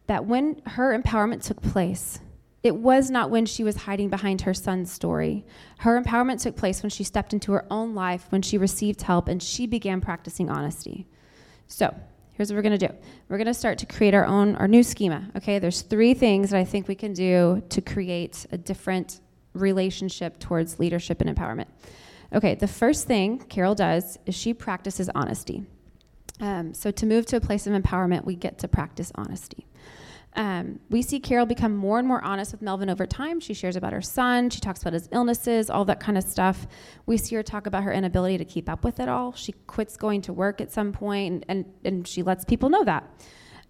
that 0.06 0.26
when 0.26 0.62
her 0.64 0.96
empowerment 0.96 1.42
took 1.42 1.60
place, 1.60 2.20
it 2.62 2.76
was 2.76 3.10
not 3.10 3.30
when 3.30 3.44
she 3.44 3.64
was 3.64 3.74
hiding 3.74 4.10
behind 4.10 4.42
her 4.42 4.54
son's 4.54 4.92
story. 4.92 5.44
Her 5.78 6.00
empowerment 6.00 6.40
took 6.40 6.54
place 6.54 6.84
when 6.84 6.90
she 6.90 7.02
stepped 7.02 7.32
into 7.32 7.50
her 7.50 7.66
own 7.68 7.96
life, 7.96 8.26
when 8.28 8.42
she 8.42 8.58
received 8.58 9.02
help, 9.02 9.26
and 9.26 9.42
she 9.42 9.66
began 9.66 10.00
practicing 10.00 10.48
honesty. 10.48 11.08
So, 11.66 11.92
here's 12.34 12.48
what 12.48 12.54
we're 12.54 12.62
going 12.62 12.78
to 12.78 12.86
do. 12.86 12.94
We're 13.28 13.38
going 13.38 13.46
to 13.48 13.54
start 13.54 13.78
to 13.78 13.86
create 13.86 14.14
our 14.14 14.24
own 14.24 14.54
our 14.54 14.68
new 14.68 14.84
schema, 14.84 15.28
okay? 15.36 15.58
There's 15.58 15.82
three 15.82 16.14
things 16.14 16.50
that 16.50 16.58
I 16.58 16.64
think 16.64 16.86
we 16.86 16.94
can 16.94 17.12
do 17.12 17.60
to 17.70 17.80
create 17.80 18.46
a 18.52 18.56
different 18.56 19.18
relationship 19.52 20.38
towards 20.38 20.78
leadership 20.78 21.20
and 21.20 21.36
empowerment. 21.36 21.66
Okay, 22.34 22.54
the 22.54 22.68
first 22.68 23.06
thing 23.06 23.38
Carol 23.38 23.74
does 23.74 24.18
is 24.24 24.34
she 24.34 24.54
practices 24.54 25.10
honesty. 25.14 25.64
Um, 26.40 26.72
so, 26.72 26.90
to 26.90 27.06
move 27.06 27.26
to 27.26 27.36
a 27.36 27.40
place 27.40 27.66
of 27.66 27.74
empowerment, 27.74 28.24
we 28.24 28.36
get 28.36 28.58
to 28.58 28.68
practice 28.68 29.12
honesty. 29.14 29.66
Um, 30.34 30.80
we 30.88 31.02
see 31.02 31.20
Carol 31.20 31.44
become 31.44 31.76
more 31.76 31.98
and 31.98 32.08
more 32.08 32.24
honest 32.24 32.52
with 32.52 32.62
Melvin 32.62 32.88
over 32.88 33.04
time. 33.04 33.38
She 33.38 33.52
shares 33.52 33.76
about 33.76 33.92
her 33.92 34.00
son, 34.00 34.48
she 34.48 34.60
talks 34.60 34.80
about 34.80 34.94
his 34.94 35.08
illnesses, 35.12 35.68
all 35.68 35.84
that 35.84 36.00
kind 36.00 36.16
of 36.16 36.24
stuff. 36.24 36.66
We 37.04 37.18
see 37.18 37.36
her 37.36 37.42
talk 37.42 37.66
about 37.66 37.82
her 37.82 37.92
inability 37.92 38.38
to 38.38 38.44
keep 38.46 38.68
up 38.68 38.82
with 38.82 38.98
it 38.98 39.10
all. 39.10 39.34
She 39.34 39.52
quits 39.66 39.98
going 39.98 40.22
to 40.22 40.32
work 40.32 40.62
at 40.62 40.72
some 40.72 40.92
point, 40.92 41.32
and, 41.32 41.44
and, 41.48 41.72
and 41.84 42.08
she 42.08 42.22
lets 42.22 42.46
people 42.46 42.70
know 42.70 42.84
that. 42.84 43.04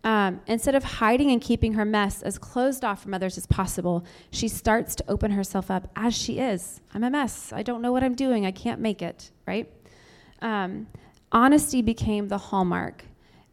Um, 0.04 0.40
instead 0.46 0.74
of 0.74 0.82
hiding 0.82 1.30
and 1.30 1.40
keeping 1.40 1.74
her 1.74 1.84
mess 1.84 2.22
as 2.22 2.36
closed 2.36 2.84
off 2.84 3.02
from 3.02 3.14
others 3.14 3.38
as 3.38 3.46
possible, 3.46 4.04
she 4.30 4.48
starts 4.48 4.96
to 4.96 5.04
open 5.08 5.30
herself 5.30 5.70
up 5.70 5.88
as 5.94 6.14
she 6.14 6.40
is. 6.40 6.80
I'm 6.92 7.04
a 7.04 7.10
mess. 7.10 7.52
I 7.52 7.62
don't 7.62 7.82
know 7.82 7.92
what 7.92 8.02
I'm 8.02 8.14
doing. 8.14 8.44
I 8.44 8.50
can't 8.50 8.80
make 8.80 9.00
it, 9.00 9.30
right? 9.46 9.70
Um, 10.40 10.88
honesty 11.30 11.82
became 11.82 12.28
the 12.28 12.38
hallmark 12.38 13.04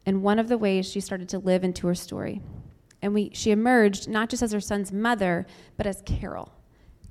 and 0.06 0.24
one 0.24 0.39
of 0.39 0.48
the 0.48 0.58
ways 0.58 0.89
she 0.89 1.00
started 1.00 1.29
to 1.29 1.39
live 1.39 1.63
into 1.63 1.86
her 1.86 1.94
story. 1.94 2.41
And 3.01 3.13
we, 3.13 3.29
she 3.34 3.51
emerged 3.51 4.10
not 4.10 4.29
just 4.29 4.41
as 4.41 4.51
her 4.51 4.60
son's 4.60 4.91
mother, 4.91 5.46
but 5.77 5.86
as 5.86 6.01
Carol. 6.06 6.51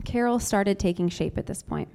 Carol 0.04 0.40
started 0.40 0.78
taking 0.78 1.08
shape 1.08 1.38
at 1.38 1.46
this 1.46 1.62
point. 1.62 1.88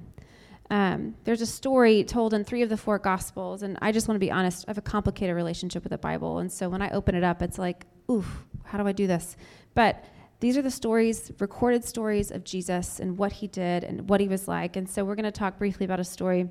Um, 0.74 1.14
there's 1.24 1.42
a 1.42 1.46
story 1.46 2.04
told 2.04 2.34
in 2.34 2.44
three 2.44 2.64
of 2.64 2.70
the 2.70 2.78
four 2.78 2.98
gospels, 2.98 3.62
and 3.62 3.78
I 3.84 3.92
just 3.92 4.08
want 4.08 4.16
to 4.16 4.20
be 4.20 4.32
honest. 4.32 4.66
I 4.68 4.72
have 4.72 4.80
a 4.80 4.82
complicated 4.82 5.36
relationship 5.36 5.84
with 5.84 5.92
the 5.92 6.00
Bible, 6.00 6.40
and 6.40 6.52
so 6.52 6.68
when 6.68 6.82
I 6.82 6.90
open 6.90 7.14
it 7.14 7.24
up, 7.24 7.44
it's 7.44 7.60
like, 7.60 7.86
oof, 8.10 8.44
how 8.64 8.80
do 8.80 8.88
I 8.88 8.92
do 8.92 9.06
this? 9.06 9.38
But 9.76 10.04
these 10.40 10.58
are 10.58 10.64
the 10.64 10.72
stories, 10.72 11.32
recorded 11.38 11.86
stories 11.86 12.32
of 12.32 12.44
Jesus 12.44 13.00
and 13.00 13.20
what 13.20 13.34
he 13.34 13.46
did 13.46 13.84
and 13.84 14.10
what 14.10 14.20
he 14.20 14.28
was 14.28 14.48
like. 14.48 14.76
And 14.76 14.90
so 14.90 15.06
we're 15.06 15.14
going 15.14 15.26
to 15.26 15.32
talk 15.32 15.60
briefly 15.60 15.86
about 15.86 16.00
a 16.00 16.04
story 16.04 16.50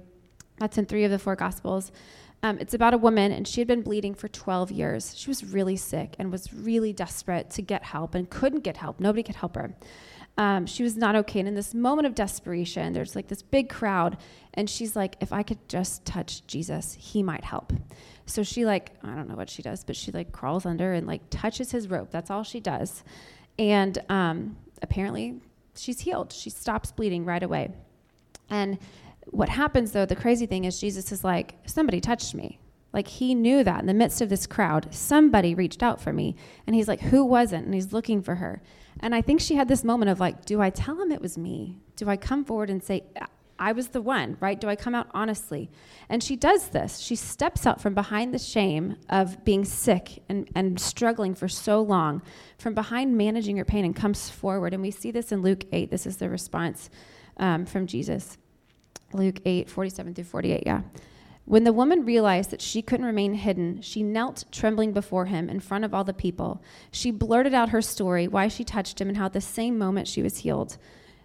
that's 0.61 0.79
in 0.79 0.87
three 0.87 1.03
of 1.03 1.11
the 1.11 1.19
four 1.19 1.35
gospels. 1.35 1.91
Um, 2.45 2.59
it's 2.61 2.75
about 2.75 2.95
a 2.95 2.99
woman, 2.99 3.33
and 3.33 3.49
she 3.49 3.61
had 3.61 3.67
been 3.67 3.83
bleeding 3.83 4.15
for 4.15 4.29
12 4.29 4.71
years. 4.71 5.19
She 5.19 5.31
was 5.31 5.45
really 5.45 5.77
sick 5.77 6.15
and 6.21 6.31
was 6.31 6.55
really 6.55 6.93
desperate 6.93 7.51
to 7.51 7.63
get 7.63 7.83
help 7.83 8.15
and 8.15 8.31
couldn't 8.31 8.61
get 8.61 8.77
help. 8.77 9.01
Nobody 9.01 9.25
could 9.25 9.35
help 9.35 9.57
her 9.57 9.75
um, 10.39 10.67
she 10.67 10.83
was 10.83 10.97
not 10.97 11.15
okay. 11.15 11.41
And 11.41 11.49
in 11.49 11.55
this 11.55 11.75
moment 11.75 12.07
of 12.07 12.15
desperation, 12.15 12.93
there's 12.93 13.15
like 13.15 13.29
this 13.29 13.43
big 13.43 13.69
crowd, 13.69 14.17
and 14.55 14.69
she's 14.69 14.97
like, 14.97 15.17
if 15.21 15.33
I 15.33 15.43
could 15.43 15.69
just 15.69 16.05
touch 16.05 16.47
Jesus, 16.47 16.97
he 16.99 17.23
might 17.23 17.45
help. 17.45 17.73
So 18.27 18.43
she 18.43 18.65
like, 18.65 18.93
I 19.03 19.15
don't 19.15 19.29
know 19.29 19.37
what 19.37 19.51
she 19.51 19.63
does, 19.63 19.85
but 19.85 19.97
she 19.97 20.11
like 20.13 20.33
crawls 20.33 20.65
under 20.65 20.93
and 20.93 21.07
like 21.07 21.23
touches 21.31 21.73
his 21.73 21.89
rope. 21.89 22.11
That's 22.11 22.31
all 22.31 22.45
she 22.45 22.61
does. 22.61 23.05
And 23.59 23.99
um, 24.09 24.57
apparently 24.81 25.41
she's 25.77 26.01
healed. 26.01 26.33
She 26.33 26.49
stops 26.49 26.93
bleeding 26.93 27.25
right 27.25 27.43
away. 27.43 27.71
And 28.49 28.79
what 29.27 29.49
happens 29.49 29.93
though, 29.93 30.07
the 30.07 30.17
crazy 30.17 30.47
thing 30.47 30.65
is 30.65 30.81
Jesus 30.81 31.13
is 31.13 31.25
like, 31.25 31.55
somebody 31.67 32.01
touched 32.01 32.35
me. 32.35 32.59
Like 32.93 33.09
he 33.09 33.35
knew 33.35 33.65
that 33.65 33.81
in 33.81 33.87
the 33.87 33.95
midst 33.95 34.21
of 34.21 34.29
this 34.29 34.47
crowd, 34.47 34.89
somebody 34.95 35.55
reached 35.55 35.83
out 35.83 36.01
for 36.01 36.13
me. 36.13 36.37
And 36.67 36.77
he's 36.77 36.89
like, 36.89 37.01
who 37.01 37.25
wasn't? 37.25 37.65
And 37.65 37.75
he's 37.75 37.93
looking 37.93 38.23
for 38.23 38.37
her. 38.37 38.63
And 39.01 39.15
I 39.15 39.23
think 39.23 39.41
she 39.41 39.55
had 39.55 39.69
this 39.69 39.85
moment 39.85 40.11
of 40.11 40.21
like, 40.21 40.45
do 40.45 40.61
I 40.61 40.71
tell 40.71 41.01
him 41.01 41.11
it 41.11 41.23
was 41.23 41.39
me? 41.39 41.79
Do 41.97 42.09
I 42.09 42.17
come 42.17 42.45
forward 42.45 42.71
and 42.71 42.83
say, 42.83 43.05
I 43.59 43.73
was 43.73 43.89
the 43.89 44.03
one, 44.03 44.37
right? 44.41 44.61
Do 44.61 44.69
I 44.69 44.77
come 44.77 44.95
out 44.95 45.09
honestly? 45.15 45.71
And 46.09 46.23
she 46.23 46.37
does 46.37 46.71
this. 46.71 46.99
She 46.99 47.15
steps 47.15 47.65
out 47.65 47.81
from 47.81 47.95
behind 47.95 48.35
the 48.35 48.39
shame 48.39 48.97
of 49.09 49.45
being 49.45 49.65
sick 49.65 50.23
and, 50.29 50.49
and 50.55 50.81
struggling 50.81 51.35
for 51.35 51.49
so 51.49 51.81
long, 51.81 52.23
from 52.59 52.75
behind 52.75 53.17
managing 53.17 53.57
her 53.59 53.65
pain, 53.65 53.85
and 53.85 53.95
comes 53.95 54.29
forward. 54.29 54.75
And 54.75 54.83
we 54.83 54.91
see 54.91 55.11
this 55.11 55.31
in 55.31 55.43
Luke 55.43 55.65
8. 55.71 55.91
This 55.91 56.07
is 56.07 56.17
the 56.17 56.29
response 56.29 56.91
um, 57.37 57.65
from 57.65 57.87
Jesus. 57.87 58.37
Luke 59.13 59.41
8, 59.45 59.71
47 59.71 60.15
through 60.15 60.25
48, 60.25 60.63
yeah. 60.67 60.81
When 61.45 61.65
the 61.65 61.73
woman 61.73 62.05
realized 62.05 62.51
that 62.51 62.63
she 62.63 62.83
couldn't 62.83 63.07
remain 63.07 63.35
hidden, 63.35 63.83
she 63.83 64.03
knelt 64.03 64.45
trembling 64.53 64.93
before 64.93 65.27
him 65.27 65.51
in 65.51 65.59
front 65.61 65.85
of 65.85 65.93
all 65.93 66.05
the 66.05 66.15
people. 66.15 66.63
She 66.93 67.11
blurted 67.11 67.53
out 67.53 67.71
her 67.71 67.83
story, 67.83 68.29
why 68.29 68.49
she 68.49 68.65
touched 68.65 69.01
him, 69.01 69.09
and 69.09 69.17
how 69.17 69.27
at 69.27 69.33
the 69.33 69.41
same 69.41 69.77
moment 69.77 70.07
she 70.07 70.23
was 70.23 70.39
healed. 70.39 70.79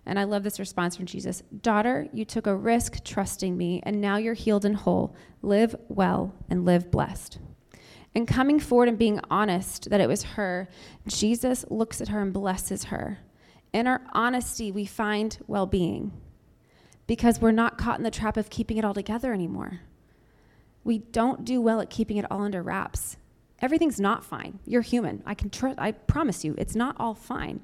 And 0.07 0.17
I 0.17 0.23
love 0.23 0.43
this 0.43 0.59
response 0.59 0.95
from 0.95 1.05
Jesus 1.05 1.43
Daughter, 1.61 2.07
you 2.13 2.25
took 2.25 2.47
a 2.47 2.55
risk 2.55 3.03
trusting 3.03 3.55
me, 3.55 3.81
and 3.83 4.01
now 4.01 4.17
you're 4.17 4.33
healed 4.33 4.65
and 4.65 4.75
whole. 4.75 5.15
Live 5.41 5.75
well 5.87 6.33
and 6.49 6.65
live 6.65 6.89
blessed. 6.89 7.37
And 8.15 8.27
coming 8.27 8.59
forward 8.59 8.89
and 8.89 8.97
being 8.97 9.19
honest 9.29 9.91
that 9.91 10.01
it 10.01 10.07
was 10.07 10.23
her, 10.23 10.67
Jesus 11.05 11.63
looks 11.69 12.01
at 12.01 12.07
her 12.07 12.21
and 12.21 12.33
blesses 12.33 12.85
her. 12.85 13.19
In 13.71 13.85
our 13.85 14.01
honesty, 14.13 14.71
we 14.71 14.85
find 14.85 15.37
well 15.45 15.67
being 15.67 16.11
because 17.05 17.39
we're 17.39 17.51
not 17.51 17.77
caught 17.77 17.99
in 17.99 18.03
the 18.03 18.09
trap 18.09 18.35
of 18.35 18.49
keeping 18.49 18.77
it 18.77 18.85
all 18.85 18.95
together 18.95 19.33
anymore. 19.33 19.81
We 20.87 20.99
don't 20.99 21.43
do 21.43 21.59
well 21.59 21.81
at 21.81 21.89
keeping 21.89 22.15
it 22.15 22.25
all 22.31 22.43
under 22.43 22.63
wraps. 22.63 23.17
Everything's 23.59 23.99
not 23.99 24.23
fine. 24.23 24.59
You're 24.65 24.81
human. 24.81 25.21
I 25.25 25.33
can 25.33 25.49
tr- 25.49 25.77
I 25.77 25.91
promise 25.91 26.45
you, 26.45 26.55
it's 26.57 26.77
not 26.77 26.95
all 26.97 27.13
fine. 27.13 27.59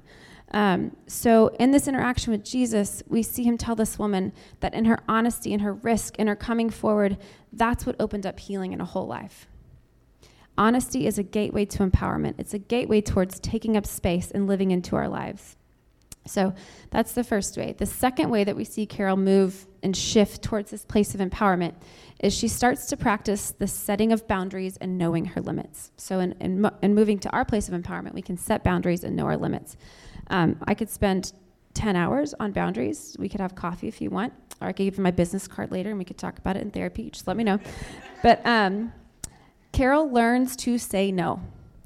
Um, 0.50 0.94
so, 1.06 1.48
in 1.58 1.70
this 1.70 1.88
interaction 1.88 2.32
with 2.32 2.44
Jesus, 2.44 3.02
we 3.08 3.22
see 3.22 3.42
him 3.42 3.56
tell 3.56 3.74
this 3.74 3.98
woman 3.98 4.34
that 4.60 4.74
in 4.74 4.84
her 4.84 4.98
honesty, 5.08 5.54
in 5.54 5.60
her 5.60 5.72
risk, 5.72 6.16
in 6.16 6.26
her 6.26 6.36
coming 6.36 6.68
forward, 6.68 7.16
that's 7.50 7.86
what 7.86 7.96
opened 7.98 8.26
up 8.26 8.38
healing 8.38 8.74
in 8.74 8.80
a 8.82 8.84
whole 8.84 9.06
life. 9.06 9.48
Honesty 10.58 11.06
is 11.06 11.16
a 11.16 11.22
gateway 11.22 11.64
to 11.64 11.78
empowerment, 11.78 12.34
it's 12.36 12.52
a 12.52 12.58
gateway 12.58 13.00
towards 13.00 13.40
taking 13.40 13.74
up 13.74 13.86
space 13.86 14.30
and 14.30 14.46
living 14.46 14.70
into 14.70 14.96
our 14.96 15.08
lives. 15.08 15.56
So, 16.26 16.54
that's 16.90 17.12
the 17.12 17.24
first 17.24 17.56
way. 17.56 17.74
The 17.76 17.86
second 17.86 18.30
way 18.30 18.44
that 18.44 18.56
we 18.56 18.64
see 18.64 18.86
Carol 18.86 19.16
move 19.16 19.66
and 19.82 19.96
shift 19.96 20.42
towards 20.42 20.70
this 20.70 20.84
place 20.84 21.14
of 21.14 21.20
empowerment 21.20 21.74
is 22.20 22.32
she 22.32 22.48
starts 22.48 22.86
to 22.86 22.96
practice 22.96 23.50
the 23.50 23.66
setting 23.66 24.12
of 24.12 24.26
boundaries 24.26 24.78
and 24.78 24.96
knowing 24.96 25.26
her 25.26 25.40
limits. 25.40 25.90
So, 25.96 26.20
in, 26.20 26.32
in, 26.40 26.70
in 26.82 26.94
moving 26.94 27.18
to 27.20 27.30
our 27.30 27.44
place 27.44 27.68
of 27.68 27.74
empowerment, 27.74 28.14
we 28.14 28.22
can 28.22 28.38
set 28.38 28.64
boundaries 28.64 29.04
and 29.04 29.14
know 29.14 29.26
our 29.26 29.36
limits. 29.36 29.76
Um, 30.28 30.56
I 30.66 30.74
could 30.74 30.88
spend 30.88 31.32
10 31.74 31.96
hours 31.96 32.34
on 32.40 32.52
boundaries. 32.52 33.16
We 33.18 33.28
could 33.28 33.40
have 33.40 33.54
coffee 33.54 33.88
if 33.88 34.00
you 34.00 34.10
want, 34.10 34.32
or 34.60 34.68
I 34.68 34.72
could 34.72 34.84
give 34.84 34.96
you 34.96 35.02
my 35.02 35.10
business 35.10 35.46
card 35.46 35.70
later 35.70 35.90
and 35.90 35.98
we 35.98 36.04
could 36.04 36.18
talk 36.18 36.38
about 36.38 36.56
it 36.56 36.62
in 36.62 36.70
therapy. 36.70 37.10
Just 37.10 37.26
let 37.26 37.36
me 37.36 37.44
know. 37.44 37.58
but 38.22 38.40
um, 38.46 38.92
Carol 39.72 40.10
learns 40.10 40.56
to 40.56 40.78
say 40.78 41.12
no. 41.12 41.40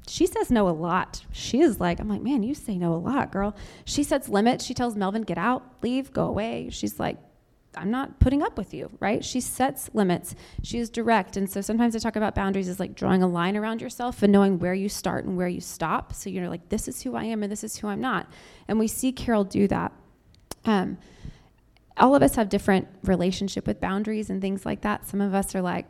She 0.09 0.25
says 0.25 0.49
no 0.49 0.67
a 0.67 0.71
lot. 0.71 1.23
She 1.31 1.61
is 1.61 1.79
like, 1.79 1.99
I'm 1.99 2.09
like, 2.09 2.21
man, 2.21 2.43
you 2.43 2.55
say 2.55 2.77
no 2.77 2.93
a 2.93 2.97
lot, 2.97 3.31
girl. 3.31 3.55
She 3.85 4.03
sets 4.03 4.27
limits. 4.27 4.65
She 4.65 4.73
tells 4.73 4.95
Melvin, 4.95 5.21
get 5.21 5.37
out, 5.37 5.63
leave, 5.83 6.11
go 6.11 6.25
away. 6.25 6.69
She's 6.71 6.99
like, 6.99 7.17
I'm 7.75 7.91
not 7.91 8.19
putting 8.19 8.41
up 8.41 8.57
with 8.57 8.73
you, 8.73 8.89
right? 8.99 9.23
She 9.23 9.39
sets 9.39 9.89
limits. 9.93 10.33
She 10.63 10.79
is 10.79 10.89
direct. 10.89 11.37
And 11.37 11.49
so 11.49 11.61
sometimes 11.61 11.95
I 11.95 11.99
talk 11.99 12.15
about 12.15 12.33
boundaries 12.33 12.67
as 12.67 12.79
like 12.79 12.95
drawing 12.95 13.21
a 13.21 13.27
line 13.27 13.55
around 13.55 13.81
yourself 13.81 14.23
and 14.23 14.33
knowing 14.33 14.57
where 14.57 14.73
you 14.73 14.89
start 14.89 15.25
and 15.25 15.37
where 15.37 15.47
you 15.47 15.61
stop. 15.61 16.13
So 16.13 16.29
you're 16.29 16.49
like, 16.49 16.69
this 16.69 16.87
is 16.87 17.03
who 17.03 17.15
I 17.15 17.25
am 17.25 17.43
and 17.43 17.51
this 17.51 17.63
is 17.63 17.77
who 17.77 17.87
I'm 17.87 18.01
not. 18.01 18.27
And 18.67 18.79
we 18.79 18.87
see 18.87 19.11
Carol 19.11 19.43
do 19.43 19.67
that. 19.67 19.91
Um, 20.65 20.97
all 21.97 22.15
of 22.15 22.23
us 22.23 22.35
have 22.35 22.49
different 22.49 22.87
relationship 23.03 23.67
with 23.67 23.79
boundaries 23.79 24.29
and 24.31 24.41
things 24.41 24.65
like 24.65 24.81
that. 24.81 25.07
Some 25.07 25.21
of 25.21 25.35
us 25.35 25.53
are 25.53 25.61
like, 25.61 25.85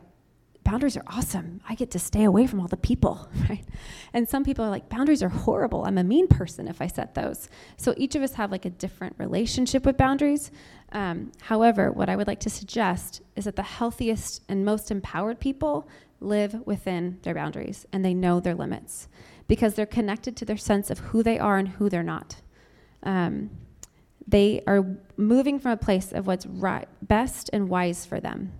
boundaries 0.70 0.96
are 0.96 1.02
awesome. 1.08 1.60
I 1.68 1.74
get 1.74 1.90
to 1.92 1.98
stay 1.98 2.22
away 2.22 2.46
from 2.46 2.60
all 2.60 2.68
the 2.68 2.76
people, 2.76 3.28
right? 3.48 3.64
And 4.12 4.28
some 4.28 4.44
people 4.44 4.64
are 4.64 4.70
like, 4.70 4.88
boundaries 4.88 5.20
are 5.20 5.28
horrible. 5.28 5.84
I'm 5.84 5.98
a 5.98 6.04
mean 6.04 6.28
person 6.28 6.68
if 6.68 6.80
I 6.80 6.86
set 6.86 7.16
those. 7.16 7.48
So 7.76 7.92
each 7.96 8.14
of 8.14 8.22
us 8.22 8.34
have 8.34 8.52
like 8.52 8.64
a 8.64 8.70
different 8.70 9.16
relationship 9.18 9.84
with 9.84 9.96
boundaries. 9.96 10.52
Um, 10.92 11.32
however, 11.40 11.90
what 11.90 12.08
I 12.08 12.14
would 12.14 12.28
like 12.28 12.38
to 12.40 12.50
suggest 12.50 13.20
is 13.34 13.46
that 13.46 13.56
the 13.56 13.64
healthiest 13.64 14.42
and 14.48 14.64
most 14.64 14.92
empowered 14.92 15.40
people 15.40 15.88
live 16.20 16.64
within 16.66 17.18
their 17.22 17.34
boundaries 17.34 17.84
and 17.92 18.04
they 18.04 18.14
know 18.14 18.38
their 18.38 18.54
limits 18.54 19.08
because 19.48 19.74
they're 19.74 19.86
connected 19.86 20.36
to 20.36 20.44
their 20.44 20.56
sense 20.56 20.88
of 20.88 21.00
who 21.00 21.24
they 21.24 21.38
are 21.38 21.58
and 21.58 21.68
who 21.68 21.88
they're 21.88 22.04
not. 22.04 22.36
Um, 23.02 23.50
they 24.24 24.62
are 24.68 24.84
moving 25.16 25.58
from 25.58 25.72
a 25.72 25.76
place 25.76 26.12
of 26.12 26.28
what's 26.28 26.46
right, 26.46 26.86
best 27.02 27.50
and 27.52 27.68
wise 27.68 28.06
for 28.06 28.20
them 28.20 28.52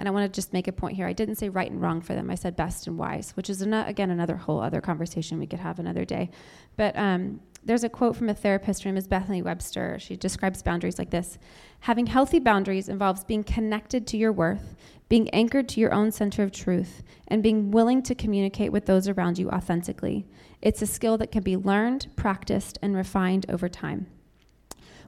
and 0.00 0.08
I 0.08 0.10
want 0.10 0.32
to 0.32 0.34
just 0.34 0.52
make 0.52 0.66
a 0.66 0.72
point 0.72 0.96
here. 0.96 1.06
I 1.06 1.12
didn't 1.12 1.36
say 1.36 1.48
right 1.48 1.70
and 1.70 1.80
wrong 1.80 2.00
for 2.00 2.14
them. 2.14 2.30
I 2.30 2.34
said 2.34 2.56
best 2.56 2.86
and 2.86 2.98
wise, 2.98 3.32
which 3.36 3.48
is, 3.48 3.62
an, 3.62 3.72
again, 3.72 4.10
another 4.10 4.36
whole 4.36 4.60
other 4.60 4.80
conversation 4.80 5.38
we 5.38 5.46
could 5.46 5.60
have 5.60 5.78
another 5.78 6.04
day. 6.04 6.30
But 6.76 6.96
um, 6.96 7.40
there's 7.62 7.84
a 7.84 7.88
quote 7.88 8.16
from 8.16 8.30
a 8.30 8.34
therapist, 8.34 8.82
her 8.82 8.88
name 8.88 8.96
is 8.96 9.06
Bethany 9.06 9.42
Webster. 9.42 9.98
She 10.00 10.16
describes 10.16 10.62
boundaries 10.62 10.98
like 10.98 11.10
this 11.10 11.38
Having 11.80 12.06
healthy 12.06 12.38
boundaries 12.38 12.88
involves 12.88 13.24
being 13.24 13.44
connected 13.44 14.06
to 14.08 14.16
your 14.16 14.32
worth, 14.32 14.74
being 15.08 15.28
anchored 15.30 15.68
to 15.70 15.80
your 15.80 15.92
own 15.92 16.10
center 16.10 16.42
of 16.42 16.52
truth, 16.52 17.02
and 17.28 17.42
being 17.42 17.70
willing 17.70 18.02
to 18.02 18.14
communicate 18.14 18.72
with 18.72 18.86
those 18.86 19.06
around 19.06 19.38
you 19.38 19.50
authentically. 19.50 20.26
It's 20.62 20.82
a 20.82 20.86
skill 20.86 21.18
that 21.18 21.30
can 21.30 21.42
be 21.42 21.56
learned, 21.56 22.08
practiced, 22.16 22.78
and 22.80 22.96
refined 22.96 23.46
over 23.48 23.68
time. 23.68 24.06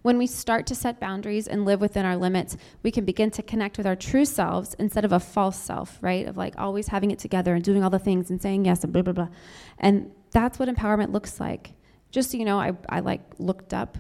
When 0.03 0.19
we 0.19 0.27
start 0.27 0.67
to 0.67 0.75
set 0.75 1.01
boundaries 1.01 1.47
and 1.47 1.65
live 1.65 1.81
within 1.81 2.05
our 2.05 2.17
limits, 2.17 2.57
we 2.83 2.91
can 2.91 3.05
begin 3.05 3.31
to 3.33 3.43
connect 3.43 3.79
with 3.79 3.87
our 3.87 3.97
true 3.97 4.25
selves 4.25 4.75
instead 4.75 5.05
of 5.05 5.13
a 5.13 5.21
false 5.21 5.59
self, 5.59 5.99
right? 6.01 6.27
Of 6.27 6.37
like 6.37 6.55
always 6.59 6.89
having 6.89 7.11
it 7.13 7.21
together 7.21 7.55
and 7.55 7.65
doing 7.65 7.85
all 7.85 7.91
the 7.91 7.99
things 7.99 8.29
and 8.31 8.43
saying 8.43 8.65
yes 8.65 8.83
and 8.83 8.93
blah, 8.93 9.03
blah, 9.03 9.13
blah. 9.13 9.29
And 9.79 10.11
that's 10.33 10.59
what 10.59 10.69
empowerment 10.69 11.13
looks 11.13 11.39
like. 11.39 11.75
Just 12.11 12.33
so 12.33 12.37
you 12.37 12.45
know, 12.45 12.59
I, 12.59 12.73
I 12.89 13.01
like 13.01 13.23
looked 13.39 13.73
up 13.73 13.97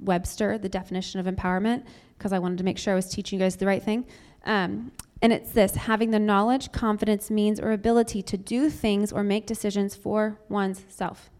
Webster, 0.00 0.58
the 0.58 0.68
definition 0.68 1.20
of 1.20 1.34
empowerment, 1.34 1.84
because 2.18 2.32
I 2.32 2.38
wanted 2.38 2.58
to 2.58 2.64
make 2.64 2.76
sure 2.78 2.92
I 2.92 2.96
was 2.96 3.08
teaching 3.08 3.38
you 3.38 3.44
guys 3.44 3.56
the 3.56 3.66
right 3.66 3.82
thing. 3.82 4.06
Um, 4.44 4.92
and 5.22 5.32
it's 5.32 5.52
this 5.52 5.74
having 5.74 6.10
the 6.10 6.18
knowledge, 6.18 6.70
confidence, 6.72 7.30
means, 7.30 7.58
or 7.58 7.72
ability 7.72 8.22
to 8.22 8.36
do 8.36 8.68
things 8.68 9.10
or 9.10 9.22
make 9.22 9.46
decisions 9.46 9.94
for 9.94 10.38
one's 10.48 10.84
self. 10.88 11.30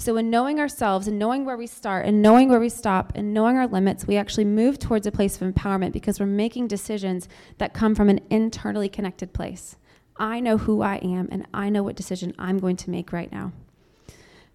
So, 0.00 0.16
in 0.16 0.30
knowing 0.30 0.60
ourselves 0.60 1.08
and 1.08 1.18
knowing 1.18 1.44
where 1.44 1.56
we 1.56 1.66
start 1.66 2.06
and 2.06 2.22
knowing 2.22 2.48
where 2.48 2.60
we 2.60 2.68
stop 2.68 3.12
and 3.16 3.34
knowing 3.34 3.56
our 3.56 3.66
limits, 3.66 4.06
we 4.06 4.16
actually 4.16 4.44
move 4.44 4.78
towards 4.78 5.08
a 5.08 5.12
place 5.12 5.40
of 5.40 5.52
empowerment 5.52 5.92
because 5.92 6.20
we're 6.20 6.26
making 6.26 6.68
decisions 6.68 7.28
that 7.58 7.74
come 7.74 7.96
from 7.96 8.08
an 8.08 8.20
internally 8.30 8.88
connected 8.88 9.32
place. 9.32 9.76
I 10.16 10.38
know 10.38 10.56
who 10.56 10.82
I 10.82 10.96
am 10.98 11.28
and 11.32 11.48
I 11.52 11.68
know 11.68 11.82
what 11.82 11.96
decision 11.96 12.32
I'm 12.38 12.58
going 12.58 12.76
to 12.76 12.90
make 12.90 13.12
right 13.12 13.30
now. 13.32 13.52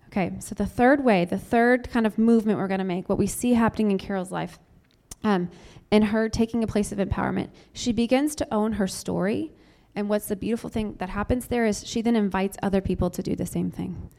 Okay, 0.07 0.31
so 0.39 0.55
the 0.55 0.65
third 0.65 1.03
way, 1.03 1.25
the 1.25 1.37
third 1.37 1.89
kind 1.89 2.07
of 2.07 2.17
movement 2.17 2.57
we're 2.57 2.69
going 2.69 2.77
to 2.77 2.85
make, 2.85 3.09
what 3.09 3.17
we 3.17 3.27
see 3.27 3.53
happening 3.53 3.91
in 3.91 3.97
Carol's 3.97 4.31
life, 4.31 4.59
um, 5.25 5.49
in 5.91 6.03
her 6.03 6.29
taking 6.29 6.63
a 6.63 6.67
place 6.67 6.93
of 6.93 6.99
empowerment, 6.99 7.49
she 7.73 7.91
begins 7.91 8.33
to 8.35 8.53
own 8.53 8.73
her 8.73 8.87
story. 8.87 9.51
And 9.93 10.07
what's 10.07 10.27
the 10.27 10.37
beautiful 10.37 10.69
thing 10.69 10.95
that 10.99 11.09
happens 11.09 11.47
there 11.47 11.65
is 11.65 11.85
she 11.85 12.01
then 12.01 12.15
invites 12.15 12.55
other 12.63 12.79
people 12.79 13.09
to 13.09 13.21
do 13.21 13.35
the 13.35 13.45
same 13.45 13.71
thing. 13.71 14.09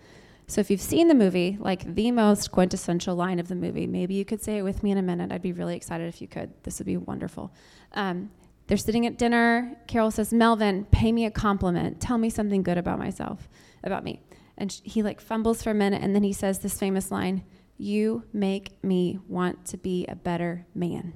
So 0.46 0.61
if 0.61 0.70
you've 0.70 0.80
seen 0.80 1.09
the 1.09 1.14
movie, 1.14 1.57
like 1.59 1.94
the 1.94 2.11
most 2.11 2.52
quintessential 2.52 3.16
line 3.16 3.38
of 3.38 3.48
the 3.48 3.54
movie, 3.54 3.87
maybe 3.87 4.14
you 4.14 4.24
could 4.24 4.42
say 4.42 4.59
it 4.59 4.62
with 4.62 4.83
me 4.83 4.90
in 4.90 4.98
a 4.98 5.02
minute. 5.02 5.33
I'd 5.33 5.42
be 5.42 5.52
really 5.52 5.74
excited 5.74 6.07
if 6.07 6.20
you 6.20 6.28
could. 6.28 6.52
This 6.64 6.78
would 6.78 6.87
be 6.87 6.98
wonderful. 6.98 7.52
Um, 7.92 8.30
they're 8.66 8.76
sitting 8.76 9.07
at 9.07 9.18
dinner. 9.18 9.76
Carol 9.87 10.11
says, 10.11 10.33
Melvin, 10.33 10.85
pay 10.87 11.12
me 11.12 11.24
a 11.24 11.30
compliment. 11.30 12.00
Tell 12.00 12.18
me 12.18 12.30
something 12.30 12.62
good 12.62 12.78
about 12.78 12.98
myself, 12.98 13.48
about 13.83 14.04
me. 14.04 14.20
And 14.59 14.70
sh- 14.70 14.80
he 14.85 15.02
like 15.02 15.20
fumbles 15.20 15.62
for 15.62 15.70
a 15.70 15.74
minute 15.74 16.02
and 16.02 16.14
then 16.14 16.22
he 16.22 16.33
says 16.33 16.59
this 16.59 16.78
famous 16.78 17.11
line, 17.11 17.44
You 17.78 18.24
make 18.33 18.83
me 18.85 19.18
want 19.28 19.64
to 19.66 19.76
be 19.76 20.07
a 20.07 20.14
better 20.14 20.66
man. 20.74 21.14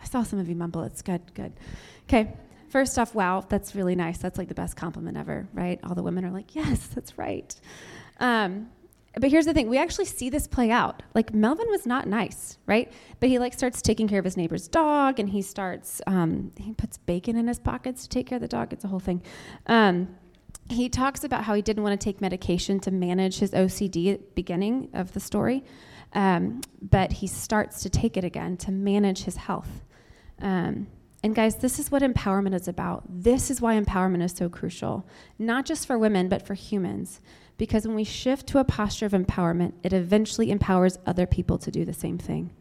I 0.00 0.04
saw 0.06 0.22
some 0.22 0.38
of 0.38 0.48
you 0.48 0.56
mumble. 0.56 0.82
It's 0.82 1.02
good, 1.02 1.34
good. 1.34 1.52
Okay. 2.04 2.32
First 2.68 2.98
off, 2.98 3.14
wow, 3.14 3.44
that's 3.48 3.74
really 3.74 3.94
nice. 3.94 4.18
That's 4.18 4.38
like 4.38 4.48
the 4.48 4.54
best 4.54 4.76
compliment 4.76 5.16
ever, 5.16 5.48
right? 5.54 5.78
All 5.84 5.94
the 5.94 6.02
women 6.02 6.24
are 6.24 6.30
like, 6.32 6.54
Yes, 6.54 6.86
that's 6.88 7.16
right. 7.16 7.54
Um, 8.18 8.70
but 9.18 9.30
here's 9.30 9.46
the 9.46 9.54
thing 9.54 9.68
we 9.68 9.78
actually 9.78 10.04
see 10.04 10.28
this 10.28 10.46
play 10.46 10.70
out. 10.70 11.02
Like 11.14 11.32
melvin 11.32 11.66
was 11.70 11.86
not 11.86 12.06
nice 12.06 12.58
right? 12.66 12.92
But 13.20 13.28
he 13.28 13.38
like 13.38 13.54
starts 13.54 13.80
taking 13.80 14.08
care 14.08 14.18
of 14.18 14.24
his 14.24 14.36
neighbor's 14.36 14.68
dog 14.68 15.18
and 15.18 15.28
he 15.28 15.42
starts 15.42 16.02
um, 16.06 16.52
he 16.58 16.72
puts 16.72 16.98
bacon 16.98 17.36
in 17.36 17.46
his 17.46 17.58
pockets 17.58 18.02
to 18.02 18.08
take 18.08 18.26
care 18.26 18.36
of 18.36 18.42
the 18.42 18.48
dog. 18.48 18.72
It's 18.72 18.84
a 18.84 18.88
whole 18.88 19.00
thing. 19.00 19.22
Um, 19.66 20.08
he 20.68 20.88
talks 20.88 21.22
about 21.22 21.44
how 21.44 21.54
he 21.54 21.62
didn't 21.62 21.82
want 21.84 21.98
to 21.98 22.04
take 22.04 22.20
medication 22.20 22.80
to 22.80 22.90
manage 22.90 23.38
his 23.38 23.52
ocd 23.52 24.12
at 24.14 24.20
the 24.20 24.32
beginning 24.34 24.90
of 24.94 25.12
the 25.12 25.20
story 25.20 25.62
um, 26.12 26.62
but 26.80 27.12
he 27.12 27.26
starts 27.26 27.82
to 27.82 27.90
take 27.90 28.16
it 28.16 28.24
again 28.24 28.56
to 28.58 28.72
manage 28.72 29.24
his 29.24 29.36
health. 29.36 29.84
Um, 30.40 30.86
and 31.22 31.34
guys, 31.34 31.56
this 31.56 31.78
is 31.78 31.90
what 31.90 32.02
empowerment 32.02 32.54
is 32.54 32.68
about. 32.68 33.04
This 33.08 33.50
is 33.50 33.60
why 33.60 33.78
empowerment 33.78 34.22
is 34.22 34.32
so 34.32 34.48
crucial, 34.48 35.06
not 35.38 35.66
just 35.66 35.86
for 35.86 35.98
women, 35.98 36.28
but 36.28 36.46
for 36.46 36.54
humans. 36.54 37.20
Because 37.58 37.86
when 37.86 37.96
we 37.96 38.04
shift 38.04 38.46
to 38.48 38.58
a 38.58 38.64
posture 38.64 39.06
of 39.06 39.12
empowerment, 39.12 39.72
it 39.82 39.92
eventually 39.92 40.50
empowers 40.50 40.98
other 41.06 41.26
people 41.26 41.58
to 41.58 41.70
do 41.70 41.84
the 41.84 41.92
same 41.92 42.18
thing. 42.18 42.52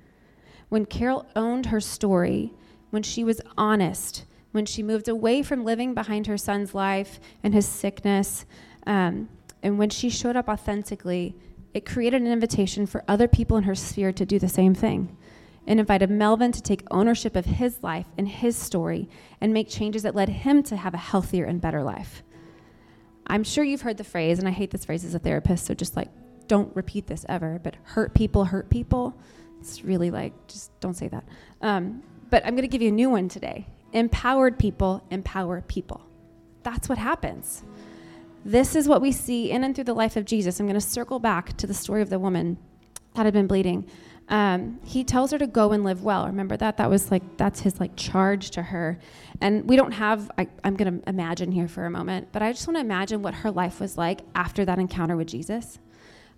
When 0.70 0.86
Carol 0.86 1.26
owned 1.36 1.68
her 1.68 1.82
story, 1.82 2.54
when 2.92 3.04
she 3.04 3.24
was 3.24 3.42
honest, 3.58 4.26
when 4.52 4.66
she 4.66 4.82
moved 4.82 5.10
away 5.10 5.44
from 5.44 5.66
living 5.66 5.94
behind 5.94 6.28
her 6.28 6.38
son's 6.38 6.74
life 6.74 7.20
and 7.44 7.54
his 7.54 7.66
sickness, 7.66 8.46
um, 8.88 9.28
and 9.62 9.78
when 9.78 9.90
she 9.90 10.10
showed 10.10 10.36
up 10.36 10.48
authentically, 10.48 11.36
it 11.74 11.86
created 11.86 12.22
an 12.22 12.32
invitation 12.32 12.86
for 12.86 13.04
other 13.08 13.28
people 13.28 13.58
in 13.58 13.64
her 13.64 13.76
sphere 13.76 14.14
to 14.14 14.26
do 14.26 14.40
the 14.40 14.48
same 14.48 14.74
thing. 14.74 15.18
And 15.68 15.80
invited 15.80 16.10
Melvin 16.10 16.52
to 16.52 16.62
take 16.62 16.84
ownership 16.92 17.36
of 17.36 17.46
his 17.46 17.84
life 17.84 18.06
and 18.18 18.30
his 18.30 18.56
story 18.56 19.10
and 19.42 19.52
make 19.52 19.68
changes 19.68 20.04
that 20.04 20.16
led 20.16 20.30
him 20.30 20.64
to 20.64 20.78
have 20.78 20.94
a 20.94 20.98
healthier 20.98 21.44
and 21.46 21.60
better 21.60 21.84
life. 21.84 22.24
I'm 23.28 23.44
sure 23.44 23.64
you've 23.64 23.82
heard 23.82 23.98
the 23.98 24.04
phrase, 24.04 24.40
and 24.40 24.48
I 24.48 24.52
hate 24.52 24.72
this 24.72 24.86
phrase 24.86 25.04
as 25.04 25.16
a 25.16 25.20
therapist, 25.20 25.66
so 25.66 25.74
just 25.74 25.96
like 25.96 26.10
don't 26.48 26.76
repeat 26.76 27.08
this 27.08 27.26
ever, 27.28 27.60
but 27.64 27.76
hurt 27.84 28.14
people 28.14 28.46
hurt 28.46 28.70
people. 28.70 29.18
It's 29.60 29.84
really 29.84 30.12
like, 30.12 30.34
just 30.48 30.78
don't 30.80 30.94
say 30.94 31.08
that. 31.08 31.24
Um, 31.62 32.04
but 32.30 32.46
I'm 32.46 32.52
going 32.52 32.64
to 32.64 32.68
give 32.68 32.82
you 32.82 32.90
a 32.90 32.92
new 32.92 33.10
one 33.10 33.30
today. 33.30 33.66
Empowered 33.94 34.60
people 34.60 35.04
empower 35.10 35.62
people. 35.62 36.06
That's 36.64 36.90
what 36.90 36.98
happens. 36.98 37.64
this 38.44 38.76
is 38.76 38.88
what 38.88 39.02
we 39.02 39.12
see 39.12 39.50
in 39.50 39.64
and 39.64 39.74
through 39.74 39.86
the 39.86 39.94
life 39.94 40.16
of 40.18 40.26
Jesus. 40.26 40.60
I'm 40.60 40.68
going 40.68 40.76
to 40.76 40.82
circle 40.82 41.18
back 41.20 41.58
to 41.58 41.66
the 41.66 41.74
story 41.74 42.04
of 42.04 42.12
the 42.12 42.20
woman 42.20 42.58
that 43.16 43.26
had 43.26 43.34
been 43.34 43.48
bleeding. 43.48 43.90
Um, 44.28 44.80
he 44.84 45.04
tells 45.04 45.32
her 45.32 45.38
to 45.38 45.46
go 45.48 45.72
and 45.72 45.84
live 45.84 46.04
well. 46.04 46.26
Remember 46.26 46.58
that? 46.58 46.78
That 46.78 46.90
was 46.90 47.12
like, 47.12 47.38
that's 47.38 47.60
his 47.60 47.80
like 47.80 47.96
charge 47.96 48.50
to 48.52 48.64
her. 48.64 49.00
And 49.40 49.70
we 49.70 49.76
don't 49.76 49.92
have, 49.92 50.32
I, 50.38 50.48
I'm 50.64 50.76
going 50.76 51.00
to 51.00 51.10
imagine 51.10 51.52
here 51.52 51.68
for 51.68 51.86
a 51.86 51.92
moment, 51.92 52.30
but 52.32 52.42
I 52.42 52.52
just 52.52 52.68
want 52.68 52.78
to 52.78 52.82
imagine 52.82 53.22
what 53.22 53.36
her 53.36 53.52
life 53.52 53.80
was 53.80 53.98
like 53.98 54.22
after 54.34 54.66
that 54.66 54.80
encounter 54.80 55.16
with 55.16 55.28
Jesus. 55.28 55.80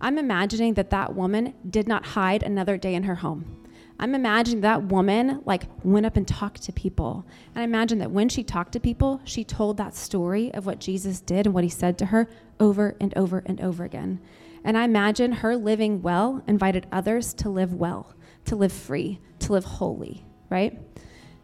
I'm 0.02 0.17
imagining 0.17 0.73
that 0.76 0.89
that 0.89 1.15
woman 1.15 1.54
did 1.67 1.88
not 1.88 2.08
hide 2.08 2.43
another 2.43 2.78
day 2.78 2.93
in 2.93 3.04
her 3.04 3.15
home. 3.15 3.67
I'm 4.00 4.13
imagining 4.13 4.62
that 4.62 4.84
woman 4.84 5.41
like 5.45 5.63
went 5.84 6.06
up 6.06 6.17
and 6.17 6.28
talked 6.28 6.62
to 6.63 6.71
people. 6.71 7.26
And 7.56 7.62
I 7.62 7.63
imagine 7.63 7.97
that 8.00 8.12
when 8.12 8.30
she 8.30 8.43
talked 8.43 8.73
to 8.73 8.80
people, 8.80 9.21
she 9.23 9.43
told 9.43 9.78
that 9.78 9.95
story 9.95 10.54
of 10.54 10.65
what 10.67 10.80
Jesus 10.80 11.19
did 11.19 11.47
and 11.47 11.56
what 11.56 11.63
he 11.63 11.69
said 11.69 11.97
to 12.00 12.08
her 12.08 12.30
over 12.60 12.95
and 13.02 13.17
over 13.17 13.41
and 13.45 13.60
over 13.60 13.84
again. 13.84 14.19
And 14.67 14.77
I 14.77 14.84
imagine 14.84 15.32
her 15.32 15.56
living 15.56 16.01
well 16.01 16.43
invited 16.45 16.88
others 16.91 17.34
to 17.36 17.49
live 17.49 17.73
well, 17.73 18.13
to 18.45 18.58
live 18.58 18.73
free, 18.73 19.21
to 19.39 19.53
live 19.53 19.63
holy, 19.63 20.25
right? 20.49 20.77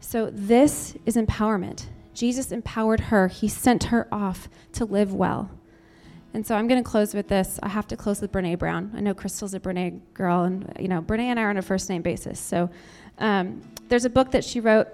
So 0.02 0.30
this 0.30 0.98
is 1.06 1.16
empowerment. 1.16 1.86
Jesus 2.14 2.52
empowered 2.52 3.00
her. 3.00 3.30
He 3.30 3.48
sent 3.48 3.86
her 3.86 4.10
off 4.12 4.50
to 4.74 4.84
live 4.84 5.14
well. 5.14 5.50
And 6.34 6.46
so 6.46 6.54
I'm 6.54 6.68
going 6.68 6.84
to 6.84 6.90
close 6.90 7.14
with 7.14 7.30
this. 7.30 7.62
I 7.64 7.70
have 7.70 7.88
to 7.88 7.96
close 7.96 8.20
with 8.20 8.30
Brene 8.34 8.60
Brown. 8.60 8.92
I 8.94 9.00
know 9.00 9.14
Crystal's 9.14 9.54
a 9.54 9.60
Brene 9.60 10.02
girl, 10.14 10.44
and 10.44 10.74
you 10.78 10.90
know 10.90 11.02
Brene 11.02 11.22
and 11.22 11.40
I 11.40 11.44
are 11.44 11.50
on 11.50 11.56
a 11.56 11.62
first 11.62 11.90
name 11.90 12.02
basis. 12.02 12.42
So 12.42 12.70
um, 13.20 13.62
there's 13.88 14.04
a 14.04 14.10
book 14.10 14.32
that 14.32 14.44
she 14.44 14.60
wrote. 14.60 14.90